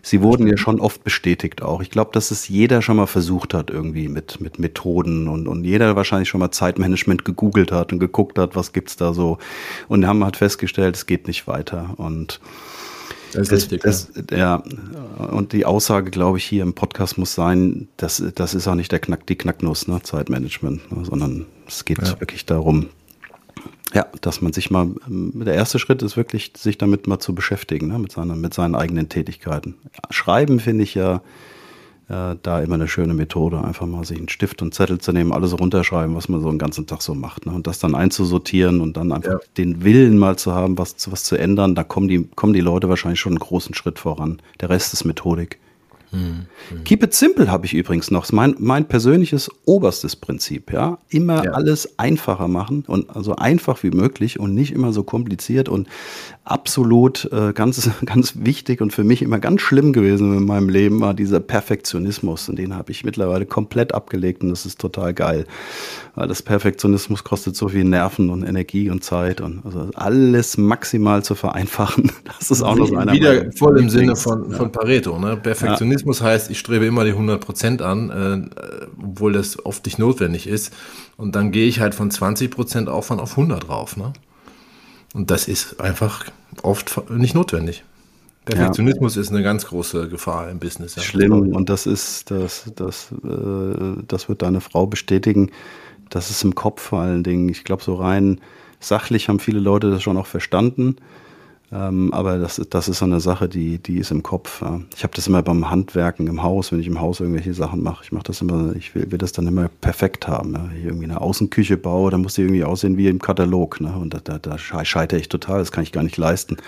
[0.00, 1.82] sie wurden ja schon oft bestätigt auch.
[1.82, 5.64] Ich glaube, dass es jeder schon mal versucht hat, irgendwie mit, mit Methoden und, und
[5.64, 9.36] jeder wahrscheinlich schon mal Zeitmanagement gegoogelt hat und geguckt hat, was gibt's da so.
[9.88, 11.94] Und haben halt festgestellt, es geht nicht weiter.
[11.96, 12.40] Und
[13.32, 13.82] das ist richtig.
[13.82, 14.36] Das, ja.
[14.38, 15.24] ja.
[15.26, 18.92] Und die Aussage, glaube ich, hier im Podcast muss sein, das, das ist auch nicht
[18.92, 22.20] der Knack, die Knacknuss, ne, Zeitmanagement, ne, sondern es geht ja.
[22.20, 22.88] wirklich darum,
[23.92, 27.88] ja, dass man sich mal, der erste Schritt ist wirklich, sich damit mal zu beschäftigen,
[27.88, 29.74] ne, mit, seiner, mit seinen eigenen Tätigkeiten.
[30.10, 31.20] Schreiben finde ich ja
[32.08, 35.32] äh, da immer eine schöne Methode, einfach mal sich einen Stift und Zettel zu nehmen,
[35.32, 37.46] alles runterschreiben, was man so einen ganzen Tag so macht.
[37.46, 37.52] Ne?
[37.52, 39.38] Und das dann einzusortieren und dann einfach ja.
[39.56, 42.88] den Willen mal zu haben, was, was zu ändern, da kommen die, kommen die Leute
[42.88, 44.42] wahrscheinlich schon einen großen Schritt voran.
[44.60, 45.58] Der Rest ist Methodik.
[46.14, 46.46] Mhm.
[46.84, 48.30] Keep it simple habe ich übrigens noch.
[48.30, 50.72] Mein, mein persönliches oberstes Prinzip.
[50.72, 51.50] Ja, immer ja.
[51.52, 55.88] alles einfacher machen und also einfach wie möglich und nicht immer so kompliziert und
[56.44, 61.00] absolut äh, ganz, ganz wichtig und für mich immer ganz schlimm gewesen in meinem Leben
[61.00, 62.48] war dieser Perfektionismus.
[62.48, 65.46] Und den habe ich mittlerweile komplett abgelegt und das ist total geil.
[66.14, 71.24] Weil das Perfektionismus kostet so viel Nerven und Energie und Zeit und also alles maximal
[71.24, 72.12] zu vereinfachen.
[72.38, 73.12] Das ist auch noch einer.
[73.12, 75.18] Wieder voll im Sinne von, von Pareto.
[75.18, 75.36] Ne?
[75.36, 76.26] Perfektionismus ja.
[76.26, 80.72] heißt, ich strebe immer die 100 Prozent an, äh, obwohl das oft nicht notwendig ist.
[81.16, 83.96] Und dann gehe ich halt von 20 Prozent Aufwand auf 100 drauf.
[83.96, 84.12] Ne?
[85.14, 86.26] Und das ist einfach
[86.62, 87.84] oft nicht notwendig.
[88.44, 89.22] Perfektionismus ja.
[89.22, 90.96] ist eine ganz große Gefahr im Business.
[90.96, 91.02] Ja.
[91.02, 91.54] Schlimm.
[91.54, 95.50] Und das ist, das, das, äh, das wird deine Frau bestätigen.
[96.10, 97.48] Das ist im Kopf vor allen Dingen.
[97.48, 98.40] Ich glaube, so rein
[98.80, 100.96] sachlich haben viele Leute das schon auch verstanden.
[101.74, 104.62] Ähm, aber das, das ist so eine Sache, die, die ist im Kopf.
[104.62, 104.80] Ja.
[104.96, 108.04] Ich habe das immer beim Handwerken im Haus, wenn ich im Haus irgendwelche Sachen mache.
[108.04, 110.52] Ich mache das immer, ich will, will, das dann immer perfekt haben.
[110.52, 110.64] Ja.
[110.68, 113.80] Wenn ich irgendwie eine Außenküche baue, dann muss die irgendwie aussehen wie im Katalog.
[113.80, 113.92] Ne?
[113.92, 116.58] Und da, da, da scheitere ich total, das kann ich gar nicht leisten.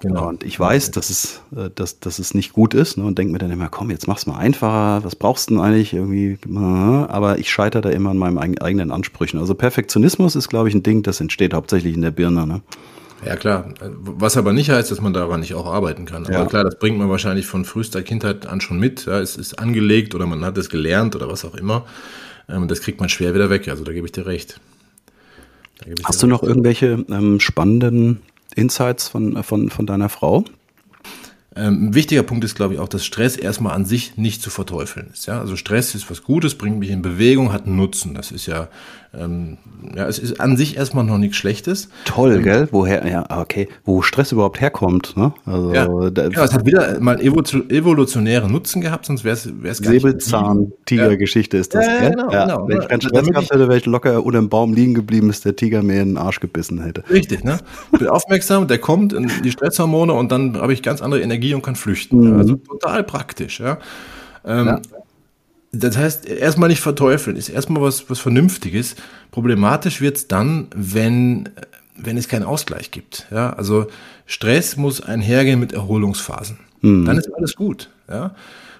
[0.00, 0.28] Genau.
[0.28, 3.32] Und ich weiß, dass es, äh, dass, dass es nicht gut ist ne, und denke
[3.32, 6.38] mir dann immer, komm, jetzt mach's mal einfacher, was brauchst du denn eigentlich irgendwie?
[6.56, 9.40] Aber ich scheitere da immer an meinen eigenen Ansprüchen.
[9.40, 12.46] Also Perfektionismus ist, glaube ich, ein Ding, das entsteht hauptsächlich in der Birne.
[12.46, 12.60] Ne?
[13.24, 13.74] Ja, klar.
[13.80, 16.24] Was aber nicht heißt, dass man daran nicht auch arbeiten kann.
[16.24, 16.46] Aber ja.
[16.46, 19.06] klar, das bringt man wahrscheinlich von frühester Kindheit an schon mit.
[19.06, 21.84] Ja, es ist angelegt oder man hat es gelernt oder was auch immer.
[22.48, 23.68] Ähm, das kriegt man schwer wieder weg.
[23.68, 24.60] Also da gebe ich dir recht.
[25.84, 26.42] Ich Hast dir du recht.
[26.42, 28.20] noch irgendwelche ähm, spannenden
[28.54, 30.44] Insights von, von, von deiner Frau?
[31.56, 34.50] Ähm, ein wichtiger Punkt ist, glaube ich, auch, dass Stress erstmal an sich nicht zu
[34.50, 35.26] verteufeln ist.
[35.26, 35.40] Ja?
[35.40, 38.14] Also Stress ist was Gutes, bringt mich in Bewegung, hat einen Nutzen.
[38.14, 38.68] Das ist ja,
[39.12, 39.58] ähm,
[39.96, 41.88] ja, es ist an sich erstmal noch nichts Schlechtes.
[42.04, 42.68] Toll, ähm, gell?
[42.70, 45.16] Woher, ja, okay, wo Stress überhaupt herkommt.
[45.16, 45.32] Ne?
[45.46, 45.88] Also, ja.
[46.28, 51.86] ja, es hat wieder mal evolutionäre Nutzen gehabt, sonst wäre es gar Säbelzahn-Tiger-Geschichte ist das,
[51.86, 52.68] ja, Genau, ja, genau.
[52.68, 55.40] Wenn ich keinen Stress gehabt hätte, wäre ich locker unter dem Baum liegen geblieben, bis
[55.40, 57.02] der Tiger mir in den Arsch gebissen hätte.
[57.10, 57.58] Richtig, ne?
[57.92, 61.52] Ich bin aufmerksam, der kommt, in die Stresshormone und dann habe ich ganz andere Energie
[61.54, 62.32] und kann flüchten.
[62.32, 62.38] Mhm.
[62.38, 63.78] Also total praktisch, ja.
[64.44, 64.80] Ähm, ja.
[65.72, 68.96] Das heißt, erstmal nicht verteufeln, ist erstmal was, was Vernünftiges.
[69.30, 71.48] Problematisch wird's dann, wenn,
[71.96, 73.26] wenn es keinen Ausgleich gibt.
[73.30, 73.86] Ja, also
[74.26, 76.58] Stress muss einhergehen mit Erholungsphasen.
[76.80, 77.04] Mhm.
[77.04, 77.88] Dann ist alles gut.
[78.08, 78.34] Ja,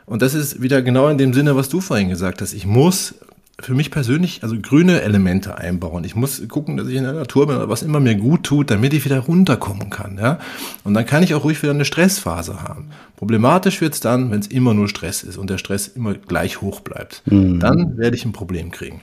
[0.06, 2.52] und das ist wieder genau in dem Sinne, was du vorhin gesagt hast.
[2.52, 3.14] Ich muss
[3.62, 6.04] für mich persönlich also grüne Elemente einbauen.
[6.04, 8.70] Ich muss gucken, dass ich in der Natur bin oder was immer mir gut tut,
[8.70, 10.18] damit ich wieder runterkommen kann.
[10.18, 10.38] Ja?
[10.84, 12.90] Und dann kann ich auch ruhig wieder eine Stressphase haben.
[13.16, 16.60] Problematisch wird es dann, wenn es immer nur Stress ist und der Stress immer gleich
[16.60, 17.22] hoch bleibt.
[17.26, 17.60] Mhm.
[17.60, 19.02] Dann werde ich ein Problem kriegen.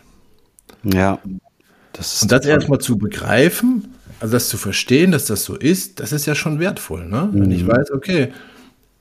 [0.83, 1.19] Ja.
[1.93, 6.11] Das und das erstmal zu begreifen, also das zu verstehen, dass das so ist, das
[6.11, 7.05] ist ja schon wertvoll.
[7.07, 7.29] Ne?
[7.31, 7.41] Mhm.
[7.41, 7.67] Wenn ich mhm.
[7.69, 8.29] weiß, okay,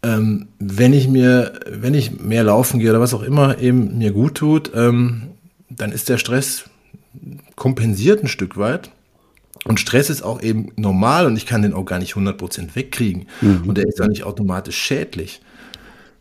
[0.03, 4.13] ähm, wenn ich mir, wenn ich mehr laufen gehe oder was auch immer eben mir
[4.13, 5.23] gut tut, ähm,
[5.77, 6.65] dann ist der Stress
[7.55, 8.91] kompensiert ein Stück weit.
[9.65, 13.27] Und Stress ist auch eben normal und ich kann den auch gar nicht 100% wegkriegen.
[13.41, 13.65] Mhm.
[13.67, 15.41] Und der ist dann nicht automatisch schädlich.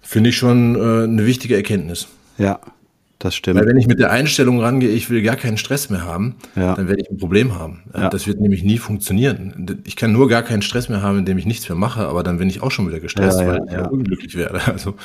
[0.02, 2.08] Finde ich schon äh, eine wichtige Erkenntnis.
[2.38, 2.60] Ja,
[3.20, 3.60] das stimmt.
[3.60, 6.76] Weil wenn ich mit der Einstellung rangehe, ich will gar keinen Stress mehr haben, ja.
[6.76, 7.84] dann werde ich ein Problem haben.
[7.94, 8.10] Ja.
[8.10, 9.82] Das wird nämlich nie funktionieren.
[9.86, 12.38] Ich kann nur gar keinen Stress mehr haben, indem ich nichts mehr mache, aber dann
[12.38, 14.62] bin ich auch schon wieder gestresst, ja, weil ich unglücklich werde.
[14.72, 14.96] Also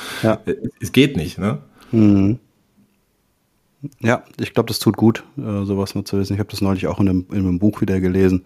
[0.80, 1.38] es geht nicht.
[1.38, 1.58] Ne?
[1.92, 2.38] Mhm.
[4.00, 6.34] Ja, ich glaube, das tut gut, äh, sowas mal zu wissen.
[6.34, 8.44] Ich habe das neulich auch in einem, in einem, Buch wieder gelesen.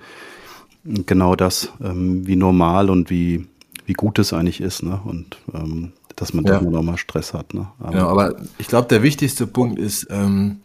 [0.84, 3.46] Genau das, ähm, wie normal und wie,
[3.86, 5.00] wie gut es eigentlich ist, ne?
[5.04, 6.60] Und ähm, dass man ja.
[6.60, 7.54] doch mal Stress hat.
[7.54, 7.66] Ne?
[7.80, 10.60] Aber, ja, aber ich glaube, der wichtigste Punkt ist ähm,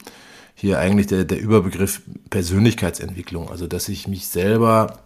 [0.54, 3.50] hier eigentlich der, der Überbegriff Persönlichkeitsentwicklung.
[3.50, 5.00] Also, dass ich mich selber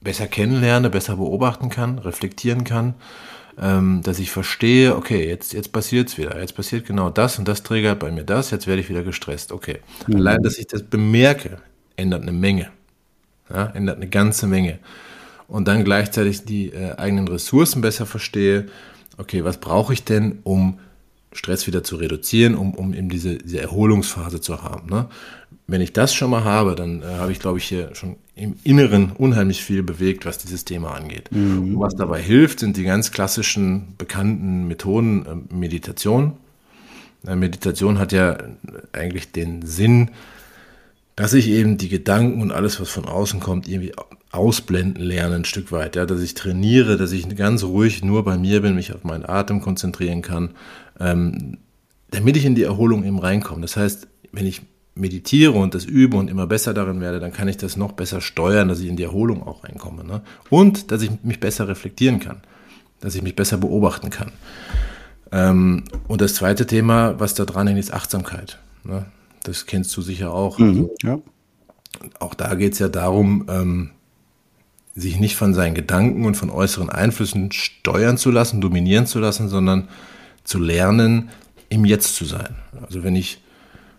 [0.00, 2.94] besser kennenlerne, besser beobachten kann, reflektieren kann,
[3.60, 7.48] ähm, dass ich verstehe, okay, jetzt, jetzt passiert es wieder, jetzt passiert genau das und
[7.48, 9.78] das triggert bei mir das, jetzt werde ich wieder gestresst, okay.
[10.06, 10.16] Mhm.
[10.16, 11.58] Allein, dass ich das bemerke,
[11.96, 12.70] ändert eine Menge,
[13.50, 14.78] ja, ändert eine ganze Menge.
[15.48, 18.66] Und dann gleichzeitig die äh, eigenen Ressourcen besser verstehe,
[19.16, 20.78] okay, was brauche ich denn, um
[21.32, 24.88] Stress wieder zu reduzieren, um, um eben diese, diese Erholungsphase zu haben.
[24.88, 25.08] Ne?
[25.70, 28.56] Wenn ich das schon mal habe, dann äh, habe ich, glaube ich, hier schon im
[28.64, 31.30] Inneren unheimlich viel bewegt, was dieses Thema angeht.
[31.30, 31.74] Mhm.
[31.74, 36.38] Und was dabei hilft, sind die ganz klassischen, bekannten Methoden äh, Meditation.
[37.26, 38.38] Äh, Meditation hat ja
[38.92, 40.10] eigentlich den Sinn,
[41.16, 43.92] dass ich eben die Gedanken und alles, was von außen kommt, irgendwie
[44.30, 45.96] ausblenden lerne ein Stück weit.
[45.96, 49.26] Ja, dass ich trainiere, dass ich ganz ruhig nur bei mir bin, mich auf meinen
[49.26, 50.50] Atem konzentrieren kann,
[50.98, 51.58] ähm,
[52.10, 53.60] damit ich in die Erholung eben reinkomme.
[53.60, 54.62] Das heißt, wenn ich
[54.98, 58.20] meditiere und das übe und immer besser darin werde, dann kann ich das noch besser
[58.20, 60.04] steuern, dass ich in die Erholung auch reinkomme.
[60.04, 60.22] Ne?
[60.50, 62.38] Und dass ich mich besser reflektieren kann,
[63.00, 64.32] dass ich mich besser beobachten kann.
[65.32, 68.58] Ähm, und das zweite Thema, was da dran hängt, ist Achtsamkeit.
[68.84, 69.06] Ne?
[69.44, 70.58] Das kennst du sicher auch.
[70.58, 71.18] Mhm, ja.
[72.20, 73.90] Auch da geht es ja darum, ähm,
[74.94, 79.48] sich nicht von seinen Gedanken und von äußeren Einflüssen steuern zu lassen, dominieren zu lassen,
[79.48, 79.88] sondern
[80.44, 81.30] zu lernen,
[81.68, 82.56] im Jetzt zu sein.
[82.82, 83.40] Also wenn ich,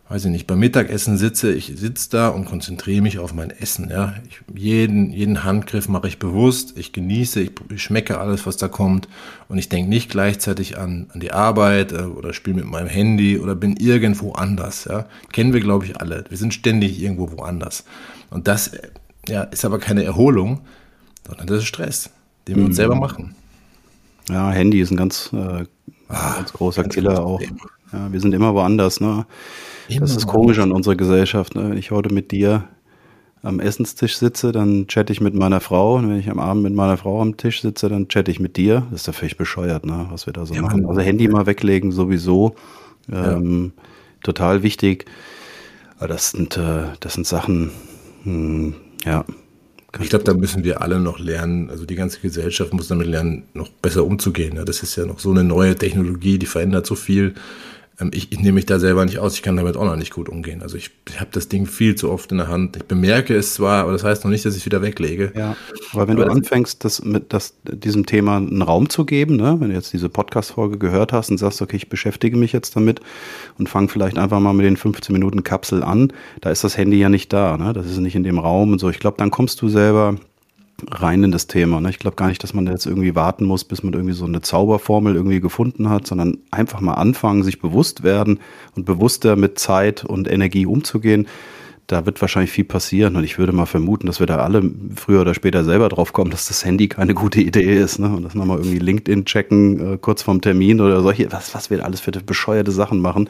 [0.10, 3.90] weiß ich nicht, beim Mittagessen sitze, ich sitze da und konzentriere mich auf mein Essen.
[3.92, 4.16] Ja?
[4.28, 8.68] Ich, jeden, jeden Handgriff mache ich bewusst, ich genieße, ich, ich schmecke alles, was da
[8.68, 9.08] kommt
[9.50, 13.38] und ich denke nicht gleichzeitig an, an die Arbeit äh, oder spiele mit meinem Handy
[13.38, 14.86] oder bin irgendwo anders.
[14.86, 15.06] Ja?
[15.32, 16.26] Kennen wir, glaube ich, alle.
[16.28, 17.86] Wir sind ständig irgendwo woanders.
[18.32, 18.90] Und das äh,
[19.28, 20.62] ja, ist aber keine Erholung,
[21.28, 22.10] sondern das ist Stress,
[22.48, 23.02] den wir uns selber mhm.
[23.02, 23.36] machen.
[24.28, 25.66] Ja, Handy ist ein ganz, äh,
[26.08, 27.42] ah, ganz großer ganz Killer auch.
[27.92, 29.02] Ja, wir sind immer woanders.
[29.02, 29.26] Ne?
[29.88, 31.56] Immer das ist komisch an unserer Gesellschaft.
[31.56, 31.70] Ne?
[31.70, 32.66] Wenn ich heute mit dir
[33.42, 35.96] am Essenstisch sitze, dann chatte ich mit meiner Frau.
[35.96, 38.58] Und wenn ich am Abend mit meiner Frau am Tisch sitze, dann chatte ich mit
[38.58, 38.86] dir.
[38.92, 40.08] Das ist ja völlig bescheuert, ne?
[40.12, 40.86] was wir da so ja, machen.
[40.86, 42.56] Also Handy mal weglegen sowieso.
[43.12, 43.84] Ähm, ja.
[44.24, 45.06] Total wichtig.
[45.98, 47.72] Aber das sind, äh, das sind Sachen,
[48.24, 48.76] hm,
[49.06, 49.26] ja,
[50.00, 53.44] ich glaube, da müssen wir alle noch lernen, also die ganze Gesellschaft muss damit lernen,
[53.54, 54.62] noch besser umzugehen.
[54.64, 57.34] Das ist ja noch so eine neue Technologie, die verändert so viel.
[58.00, 60.14] Ähm, ich, ich nehme mich da selber nicht aus, ich kann damit auch noch nicht
[60.14, 60.62] gut umgehen.
[60.62, 62.78] Also ich, ich habe das Ding viel zu oft in der Hand.
[62.78, 65.32] Ich bemerke es zwar, aber das heißt noch nicht, dass ich es wieder weglege.
[65.36, 65.56] Ja,
[65.94, 69.58] aber wenn aber du anfängst, das mit das, diesem Thema einen Raum zu geben, ne?
[69.60, 73.02] wenn du jetzt diese Podcast-Folge gehört hast und sagst, okay, ich beschäftige mich jetzt damit
[73.58, 77.00] und fange vielleicht einfach mal mit den 15 Minuten Kapsel an, da ist das Handy
[77.00, 77.74] ja nicht da, ne?
[77.74, 78.90] das ist nicht in dem Raum und so.
[78.90, 80.16] Ich glaube, dann kommst du selber
[80.92, 81.82] rein in das Thema.
[81.82, 81.90] Ne?
[81.90, 84.42] Ich glaube gar nicht, dass man jetzt irgendwie warten muss, bis man irgendwie so eine
[84.42, 88.40] Zauberformel irgendwie gefunden hat, sondern einfach mal anfangen, sich bewusst werden
[88.76, 91.28] und bewusster mit Zeit und Energie umzugehen
[91.90, 94.62] da wird wahrscheinlich viel passieren und ich würde mal vermuten, dass wir da alle
[94.96, 97.98] früher oder später selber drauf kommen, dass das Handy keine gute Idee ist.
[97.98, 98.10] Ne?
[98.10, 101.72] Und dass wir mal irgendwie LinkedIn checken, äh, kurz vorm Termin oder solche, was, was
[101.72, 103.28] wir alles für bescheuerte Sachen machen,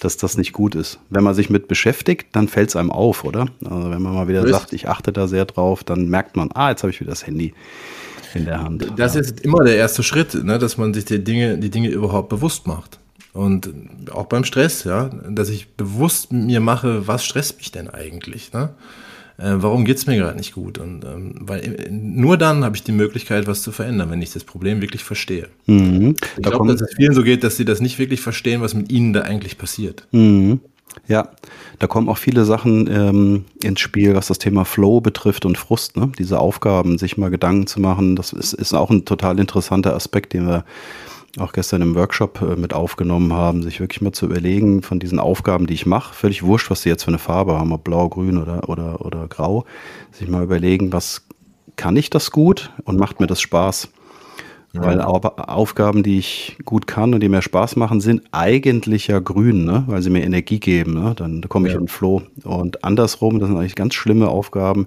[0.00, 0.98] dass das nicht gut ist.
[1.08, 3.46] Wenn man sich mit beschäftigt, dann fällt es einem auf, oder?
[3.64, 6.70] Also wenn man mal wieder sagt, ich achte da sehr drauf, dann merkt man, ah,
[6.70, 7.54] jetzt habe ich wieder das Handy
[8.34, 8.86] in der Hand.
[8.96, 9.20] Das ja.
[9.20, 10.58] ist immer der erste Schritt, ne?
[10.58, 12.99] dass man sich die Dinge, die Dinge überhaupt bewusst macht.
[13.32, 13.70] Und
[14.10, 18.52] auch beim Stress, ja, dass ich bewusst mir mache, was stresst mich denn eigentlich?
[18.52, 18.70] Ne?
[19.38, 20.78] Äh, warum geht's mir gerade nicht gut?
[20.78, 24.32] Und ähm, weil äh, nur dann habe ich die Möglichkeit, was zu verändern, wenn ich
[24.32, 25.48] das Problem wirklich verstehe.
[25.66, 26.16] Mhm.
[26.36, 28.90] Ich glaube, dass es vielen so geht, dass sie das nicht wirklich verstehen, was mit
[28.90, 30.06] ihnen da eigentlich passiert.
[30.10, 30.60] Mhm.
[31.06, 31.28] Ja,
[31.78, 35.96] da kommen auch viele Sachen ähm, ins Spiel, was das Thema Flow betrifft und Frust.
[35.96, 36.10] Ne?
[36.18, 40.32] Diese Aufgaben, sich mal Gedanken zu machen, das ist, ist auch ein total interessanter Aspekt,
[40.32, 40.64] den wir
[41.38, 45.18] auch gestern im Workshop äh, mit aufgenommen haben, sich wirklich mal zu überlegen von diesen
[45.18, 48.08] Aufgaben, die ich mache, völlig wurscht, was sie jetzt für eine Farbe haben, ob blau,
[48.08, 49.64] grün oder, oder, oder grau,
[50.12, 51.26] sich mal überlegen, was
[51.76, 53.90] kann ich das gut und macht mir das Spaß?
[54.72, 54.82] Ja.
[54.82, 59.64] Weil Aufgaben, die ich gut kann und die mir Spaß machen, sind eigentlich ja grün,
[59.64, 59.82] ne?
[59.88, 60.94] weil sie mir Energie geben.
[60.94, 61.14] Ne?
[61.16, 61.80] Dann komme ich ja.
[61.80, 62.22] in Flow.
[62.44, 64.86] Und andersrum, das sind eigentlich ganz schlimme Aufgaben,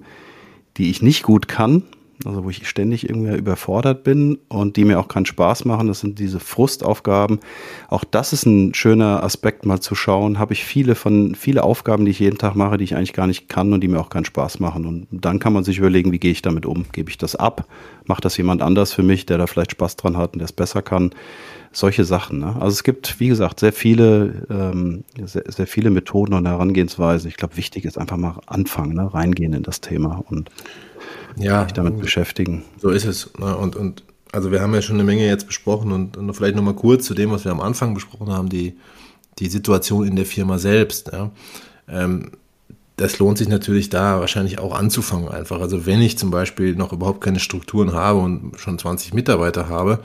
[0.78, 1.82] die ich nicht gut kann,
[2.24, 5.88] also wo ich ständig irgendwie überfordert bin und die mir auch keinen Spaß machen.
[5.88, 7.40] Das sind diese Frustaufgaben.
[7.88, 10.38] Auch das ist ein schöner Aspekt, mal zu schauen.
[10.38, 13.26] Habe ich viele von, viele Aufgaben, die ich jeden Tag mache, die ich eigentlich gar
[13.26, 14.86] nicht kann und die mir auch keinen Spaß machen.
[14.86, 16.86] Und dann kann man sich überlegen, wie gehe ich damit um?
[16.92, 17.66] Gebe ich das ab?
[18.06, 20.52] Macht das jemand anders für mich, der da vielleicht Spaß dran hat und der es
[20.52, 21.10] besser kann?
[21.74, 22.38] Solche Sachen.
[22.38, 22.54] Ne?
[22.54, 27.28] Also es gibt, wie gesagt, sehr viele, ähm, sehr, sehr viele Methoden und Herangehensweisen.
[27.28, 29.12] Ich glaube, wichtig ist einfach mal anfangen, ne?
[29.12, 30.50] reingehen in das Thema und
[31.36, 32.62] ja, sich damit beschäftigen.
[32.80, 33.32] So ist es.
[33.38, 33.56] Ne?
[33.56, 36.74] Und, und also wir haben ja schon eine Menge jetzt besprochen und, und vielleicht nochmal
[36.74, 38.76] kurz zu dem, was wir am Anfang besprochen haben, die,
[39.40, 41.10] die Situation in der Firma selbst.
[41.12, 41.32] Ja?
[41.88, 42.30] Ähm,
[42.96, 45.60] das lohnt sich natürlich da wahrscheinlich auch anzufangen einfach.
[45.60, 49.98] Also wenn ich zum Beispiel noch überhaupt keine Strukturen habe und schon 20 Mitarbeiter habe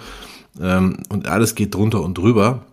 [0.58, 2.66] und alles geht drunter und drüber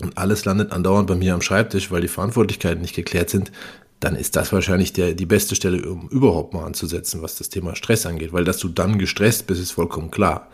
[0.00, 3.52] und alles landet andauernd bei mir am Schreibtisch, weil die Verantwortlichkeiten nicht geklärt sind,
[4.00, 7.74] dann ist das wahrscheinlich der, die beste Stelle, um überhaupt mal anzusetzen, was das Thema
[7.74, 8.32] Stress angeht.
[8.32, 10.48] Weil dass du dann gestresst bist, ist vollkommen klar.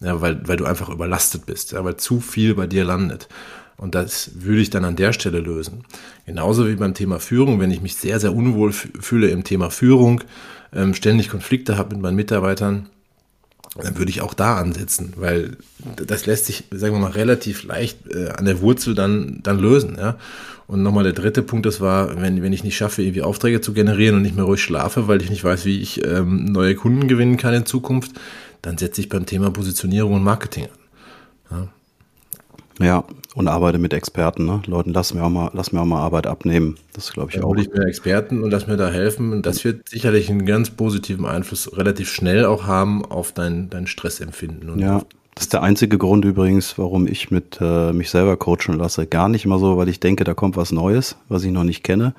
[0.00, 3.28] Ja, weil, weil du einfach überlastet bist, ja, weil zu viel bei dir landet.
[3.78, 5.84] Und das würde ich dann an der Stelle lösen.
[6.24, 10.22] Genauso wie beim Thema Führung, wenn ich mich sehr, sehr unwohl fühle im Thema Führung,
[10.74, 12.88] ähm, ständig Konflikte habe mit meinen Mitarbeitern,
[13.82, 15.56] dann würde ich auch da ansetzen, weil
[15.96, 19.96] das lässt sich, sagen wir mal, relativ leicht äh, an der Wurzel dann, dann lösen.
[19.98, 20.16] Ja?
[20.66, 23.72] Und nochmal der dritte Punkt, das war, wenn, wenn ich nicht schaffe, irgendwie Aufträge zu
[23.72, 27.06] generieren und nicht mehr ruhig schlafe, weil ich nicht weiß, wie ich ähm, neue Kunden
[27.06, 28.12] gewinnen kann in Zukunft,
[28.62, 30.64] dann setze ich beim Thema Positionierung und Marketing
[31.50, 31.58] an.
[31.58, 31.68] Ja.
[32.78, 33.04] Ja,
[33.34, 34.44] und arbeite mit Experten.
[34.44, 34.62] Ne?
[34.66, 36.76] Leuten, lass mir auch mal, lass mir auch mal Arbeit abnehmen.
[36.92, 37.56] Das glaube ich ja, auch.
[37.56, 39.42] ich mir Experten und lass mir da helfen.
[39.42, 44.70] Das wird sicherlich einen ganz positiven Einfluss relativ schnell auch haben auf dein, dein Stressempfinden.
[44.70, 45.02] Und ja,
[45.34, 49.06] das ist der einzige Grund übrigens, warum ich mit äh, mich selber coachen lasse.
[49.06, 51.82] Gar nicht mal so, weil ich denke, da kommt was Neues, was ich noch nicht
[51.82, 52.14] kenne,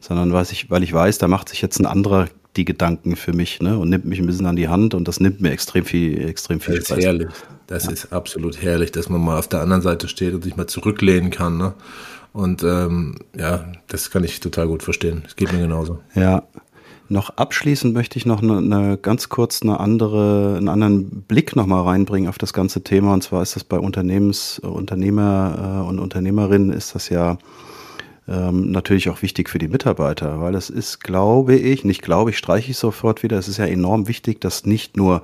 [0.00, 2.28] sondern weil ich, weil ich weiß, da macht sich jetzt ein anderer
[2.58, 3.78] die Gedanken für mich ne?
[3.78, 6.60] und nimmt mich ein bisschen an die Hand und das nimmt mir extrem viel, extrem
[6.60, 6.98] viel das Spaß.
[6.98, 7.28] Ist herrlich.
[7.66, 7.90] Das ja.
[7.92, 11.30] ist absolut herrlich, dass man mal auf der anderen Seite steht und sich mal zurücklehnen
[11.30, 11.56] kann.
[11.56, 11.74] Ne?
[12.32, 15.22] Und ähm, ja, das kann ich total gut verstehen.
[15.26, 16.00] Es geht mir genauso.
[16.14, 16.42] Ja.
[17.10, 21.84] Noch abschließend möchte ich noch eine, eine ganz kurz eine andere, einen anderen Blick nochmal
[21.84, 23.14] reinbringen auf das ganze Thema.
[23.14, 27.38] Und zwar ist das bei Unternehmens, Unternehmer äh, und Unternehmerinnen ist das ja
[28.28, 32.38] ähm, natürlich auch wichtig für die Mitarbeiter, weil es ist, glaube ich, nicht glaube ich,
[32.38, 35.22] streiche ich sofort wieder, es ist ja enorm wichtig, dass nicht nur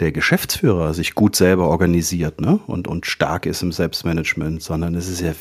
[0.00, 2.58] der Geschäftsführer sich gut selber organisiert ne?
[2.66, 5.32] und, und stark ist im Selbstmanagement, sondern es ist ja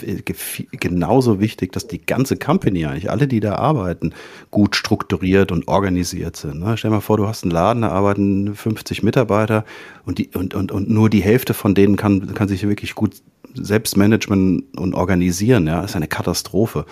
[0.72, 4.14] genauso wichtig, dass die ganze Company, eigentlich alle, die da arbeiten,
[4.52, 6.60] gut strukturiert und organisiert sind.
[6.60, 6.78] Ne?
[6.78, 9.64] Stell dir mal vor, du hast einen Laden, da arbeiten 50 Mitarbeiter
[10.06, 13.16] und, die, und, und, und nur die Hälfte von denen kann, kann sich wirklich gut
[13.54, 15.68] Selbstmanagement und organisieren.
[15.68, 15.84] Ja?
[15.84, 16.86] Ist eine Katastrophe.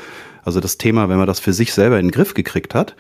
[0.44, 2.96] Also das Thema, wenn man das für sich selber in den Griff gekriegt hat,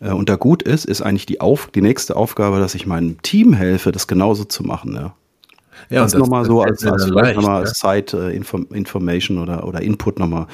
[0.00, 3.20] äh, und da gut ist, ist eigentlich die, Auf die nächste Aufgabe, dass ich meinem
[3.22, 4.94] Team helfe, das genauso zu machen.
[4.94, 5.14] Ja.
[5.90, 7.66] Ja, das, das nochmal so als, als vielleicht nochmal ja.
[7.66, 10.46] Side äh, Inform Information oder, oder Input nochmal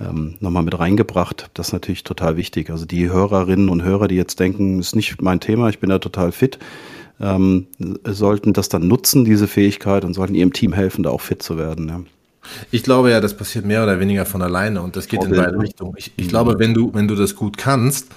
[0.00, 1.50] ähm, nochmal mit reingebracht.
[1.54, 2.70] Das ist natürlich total wichtig.
[2.70, 5.98] Also die Hörerinnen und Hörer, die jetzt denken, ist nicht mein Thema, ich bin da
[5.98, 6.58] total fit,
[7.20, 7.66] ähm,
[8.04, 11.56] sollten das dann nutzen, diese Fähigkeit, und sollten ihrem Team helfen, da auch fit zu
[11.58, 11.88] werden.
[11.88, 12.00] Ja.
[12.70, 15.44] Ich glaube ja, das passiert mehr oder weniger von alleine und das geht Vorbild, in
[15.44, 15.94] beide Richtungen.
[15.96, 18.08] Ich, ich glaube, wenn du, wenn du das gut kannst,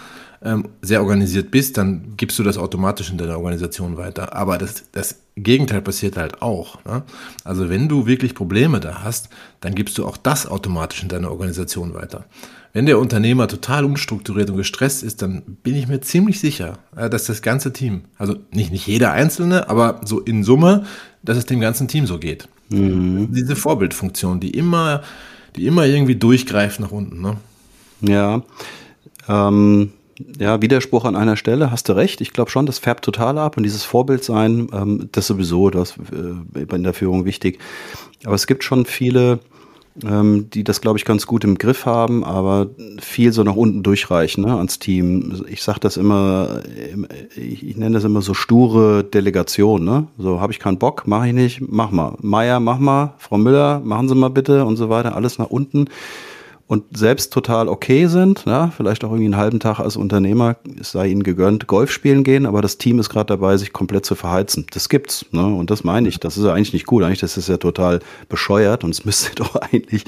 [0.41, 4.33] ähm, sehr organisiert bist, dann gibst du das automatisch in deiner Organisation weiter.
[4.35, 6.83] Aber das, das Gegenteil passiert halt auch.
[6.85, 7.03] Ne?
[7.43, 9.29] Also wenn du wirklich Probleme da hast,
[9.59, 12.25] dann gibst du auch das automatisch in deiner Organisation weiter.
[12.72, 17.26] Wenn der Unternehmer total unstrukturiert und gestresst ist, dann bin ich mir ziemlich sicher, dass
[17.26, 20.86] das ganze Team, also nicht, nicht jeder Einzelne, aber so in Summe,
[21.24, 22.47] dass es dem ganzen Team so geht.
[22.70, 23.30] Mhm.
[23.34, 25.01] Diese Vorbildfunktion, die immer,
[25.55, 27.22] die immer irgendwie durchgreift nach unten.
[27.22, 27.38] Ne?
[28.01, 28.43] Ja.
[29.28, 29.91] Ähm,
[30.38, 32.22] ja, Widerspruch an einer Stelle, hast du recht.
[32.22, 35.95] Ich glaube schon, das färbt total ab und dieses Vorbild sein, ähm, das sowieso, das
[36.11, 37.59] äh, in der Führung wichtig.
[38.26, 39.39] Aber es gibt schon viele,
[40.03, 42.67] ähm, die das, glaube ich, ganz gut im Griff haben, aber
[42.99, 45.43] viel so nach unten durchreichen ne, ans Team.
[45.47, 46.61] Ich sage das immer,
[47.35, 49.83] ich, ich nenne das immer so sture Delegation.
[49.83, 50.07] Ne?
[50.17, 52.15] So, habe ich keinen Bock, mache ich nicht, mach mal.
[52.21, 53.13] Meier, mach mal.
[53.17, 55.15] Frau Müller, machen Sie mal bitte und so weiter.
[55.15, 55.87] Alles nach unten
[56.70, 60.91] und selbst total okay sind, ja, vielleicht auch irgendwie einen halben Tag als Unternehmer, es
[60.91, 64.13] sei ihnen gegönnt, Golf spielen gehen, aber das Team ist gerade dabei, sich komplett zu
[64.13, 64.67] verheizen.
[64.70, 65.43] Das gibt's, ne?
[65.43, 66.20] Und das meine ich.
[66.20, 67.01] Das ist ja eigentlich nicht gut.
[67.01, 70.05] Eigentlich das ist ja total bescheuert und es müsste doch eigentlich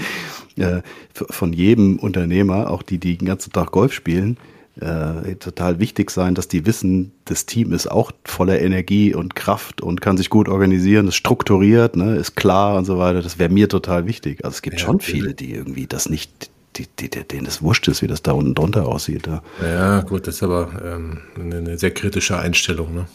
[0.56, 0.84] äh,
[1.16, 4.38] von jedem Unternehmer, auch die, die den ganzen Tag Golf spielen,
[4.80, 9.82] äh, total wichtig sein, dass die wissen, das Team ist auch voller Energie und Kraft
[9.82, 13.22] und kann sich gut organisieren, ist strukturiert, ne, ist klar und so weiter.
[13.22, 14.46] Das wäre mir total wichtig.
[14.46, 17.88] Also es gibt ja, schon viele, die irgendwie das nicht, die, die, denen das wurscht
[17.88, 19.28] ist, wie das da unten drunter aussieht.
[19.28, 22.94] Ja, ja gut, das ist aber ähm, eine, sehr kritische Einstellung.
[22.94, 23.06] Ne?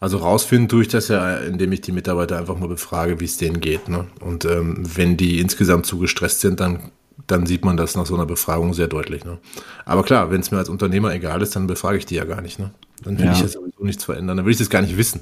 [0.00, 3.36] Also rausfinden tue ich das ja, indem ich die Mitarbeiter einfach mal befrage, wie es
[3.36, 3.88] denen geht.
[3.88, 4.06] Ne?
[4.20, 6.90] Und ähm, wenn die insgesamt zu gestresst sind, dann
[7.26, 9.24] dann sieht man das nach so einer Befragung sehr deutlich.
[9.24, 9.38] Ne?
[9.84, 12.40] Aber klar, wenn es mir als Unternehmer egal ist, dann befrage ich die ja gar
[12.40, 12.58] nicht.
[12.58, 12.70] Ne?
[13.02, 13.32] Dann will ja.
[13.32, 14.36] ich ja sowieso nichts verändern.
[14.38, 15.20] Dann will ich das gar nicht wissen.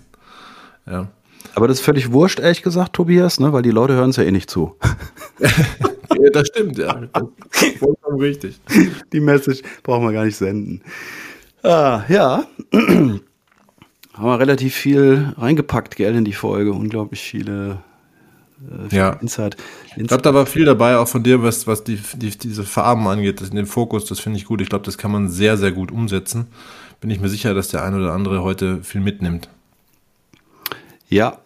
[0.86, 1.08] Ja.
[1.54, 3.52] Aber das ist völlig wurscht, ehrlich gesagt, Tobias, ne?
[3.52, 4.76] weil die Leute hören es ja eh nicht zu.
[6.20, 6.94] ja, das stimmt, ja.
[7.78, 8.58] Vollkommen richtig.
[9.12, 10.82] Die Message brauchen wir gar nicht senden.
[11.62, 12.44] Ah, ja.
[12.72, 13.20] Haben
[14.14, 16.72] wir relativ viel reingepackt, gell, in die Folge.
[16.72, 17.82] Unglaublich viele
[18.90, 19.10] äh, ja.
[19.14, 19.56] Insight.
[19.96, 23.06] Ich glaube, da war viel dabei, auch von dir, was, was die, die, diese Farben
[23.08, 24.60] angeht, das, den Fokus, das finde ich gut.
[24.60, 26.46] Ich glaube, das kann man sehr, sehr gut umsetzen.
[27.00, 29.48] Bin ich mir sicher, dass der eine oder andere heute viel mitnimmt.
[31.08, 31.38] Ja,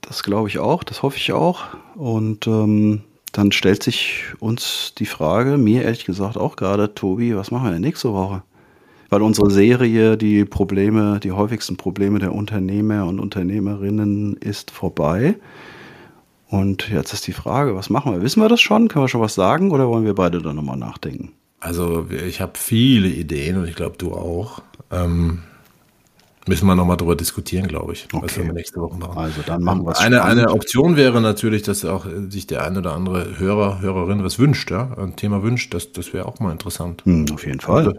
[0.00, 1.64] das glaube ich auch, das hoffe ich auch.
[1.94, 3.02] Und ähm,
[3.36, 7.72] dann stellt sich uns die Frage, mir ehrlich gesagt auch gerade, Tobi, was machen wir
[7.72, 8.42] denn nächste Woche?
[9.10, 15.36] Weil unsere Serie, die Probleme, die häufigsten Probleme der Unternehmer und Unternehmerinnen ist vorbei.
[16.48, 18.22] Und jetzt ist die Frage, was machen wir?
[18.22, 18.88] Wissen wir das schon?
[18.88, 21.32] Können wir schon was sagen oder wollen wir beide da nochmal nachdenken?
[21.60, 24.62] Also ich habe viele Ideen und ich glaube du auch.
[24.90, 25.42] Ähm,
[26.46, 28.24] müssen wir nochmal drüber diskutieren, glaube ich, okay.
[28.24, 29.18] was wir nächste Woche machen.
[29.18, 29.98] Also dann machen wir es.
[29.98, 34.38] Eine, eine Option wäre natürlich, dass auch sich der eine oder andere Hörer, Hörerin was
[34.38, 35.74] wünscht, ja, ein Thema wünscht.
[35.74, 37.04] Das, das wäre auch mal interessant.
[37.04, 37.94] Hm, auf jeden Fall.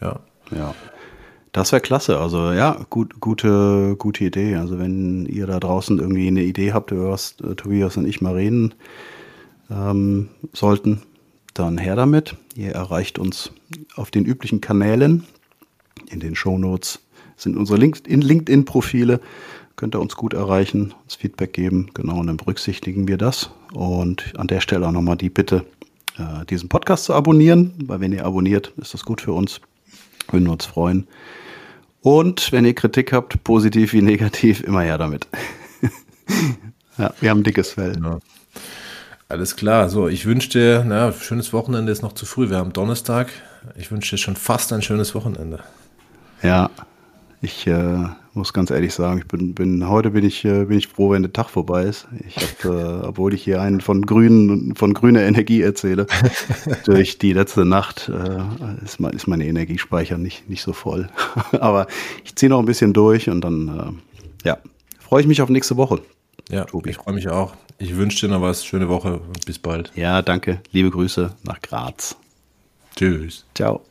[0.00, 0.20] Ja.
[0.50, 0.74] Ja.
[1.52, 2.18] Das wäre klasse.
[2.18, 4.56] Also ja, gut, gute, gute Idee.
[4.56, 8.20] Also wenn ihr da draußen irgendwie eine Idee habt, über was äh, Tobias und ich
[8.20, 8.74] mal reden
[9.70, 11.02] ähm, sollten,
[11.54, 12.36] dann her damit.
[12.56, 13.52] Ihr erreicht uns
[13.94, 15.24] auf den üblichen Kanälen.
[16.10, 17.03] In den Shownotes
[17.36, 19.20] sind unsere LinkedIn-Profile.
[19.76, 21.90] Könnt ihr uns gut erreichen, uns Feedback geben.
[21.94, 23.50] Genau, und dann berücksichtigen wir das.
[23.72, 25.64] Und an der Stelle auch nochmal die Bitte,
[26.16, 29.60] äh, diesen Podcast zu abonnieren, weil wenn ihr abonniert, ist das gut für uns.
[30.30, 31.06] Würden wir uns freuen.
[32.02, 35.26] Und wenn ihr Kritik habt, positiv wie negativ, immer her damit.
[36.98, 37.98] ja, wir haben ein dickes Fell.
[38.00, 38.18] Ja.
[39.28, 39.88] Alles klar.
[39.88, 42.50] So, ich wünsche dir, na, schönes Wochenende ist noch zu früh.
[42.50, 43.32] Wir haben Donnerstag.
[43.74, 45.60] Ich wünsche dir schon fast ein schönes Wochenende.
[46.42, 46.70] Ja,
[47.44, 50.88] ich äh, muss ganz ehrlich sagen, ich bin, bin heute bin ich, äh, bin ich
[50.88, 52.06] froh, wenn der Tag vorbei ist.
[52.26, 56.06] Ich habe, äh, obwohl ich hier einen von grünen, von grüner Energie erzähle,
[56.84, 61.08] durch die letzte Nacht äh, ist, ist meine Energiespeicher nicht, nicht so voll.
[61.52, 61.86] Aber
[62.24, 64.02] ich ziehe noch ein bisschen durch und dann,
[64.44, 64.58] äh, ja,
[64.98, 66.00] freue ich mich auf nächste Woche.
[66.50, 66.90] Ja, Tobi.
[66.90, 67.54] ich freue mich auch.
[67.78, 68.64] Ich wünsche dir noch was.
[68.64, 69.92] Schöne Woche und bis bald.
[69.94, 70.60] Ja, danke.
[70.72, 72.16] Liebe Grüße nach Graz.
[72.96, 73.44] Tschüss.
[73.54, 73.84] Ciao.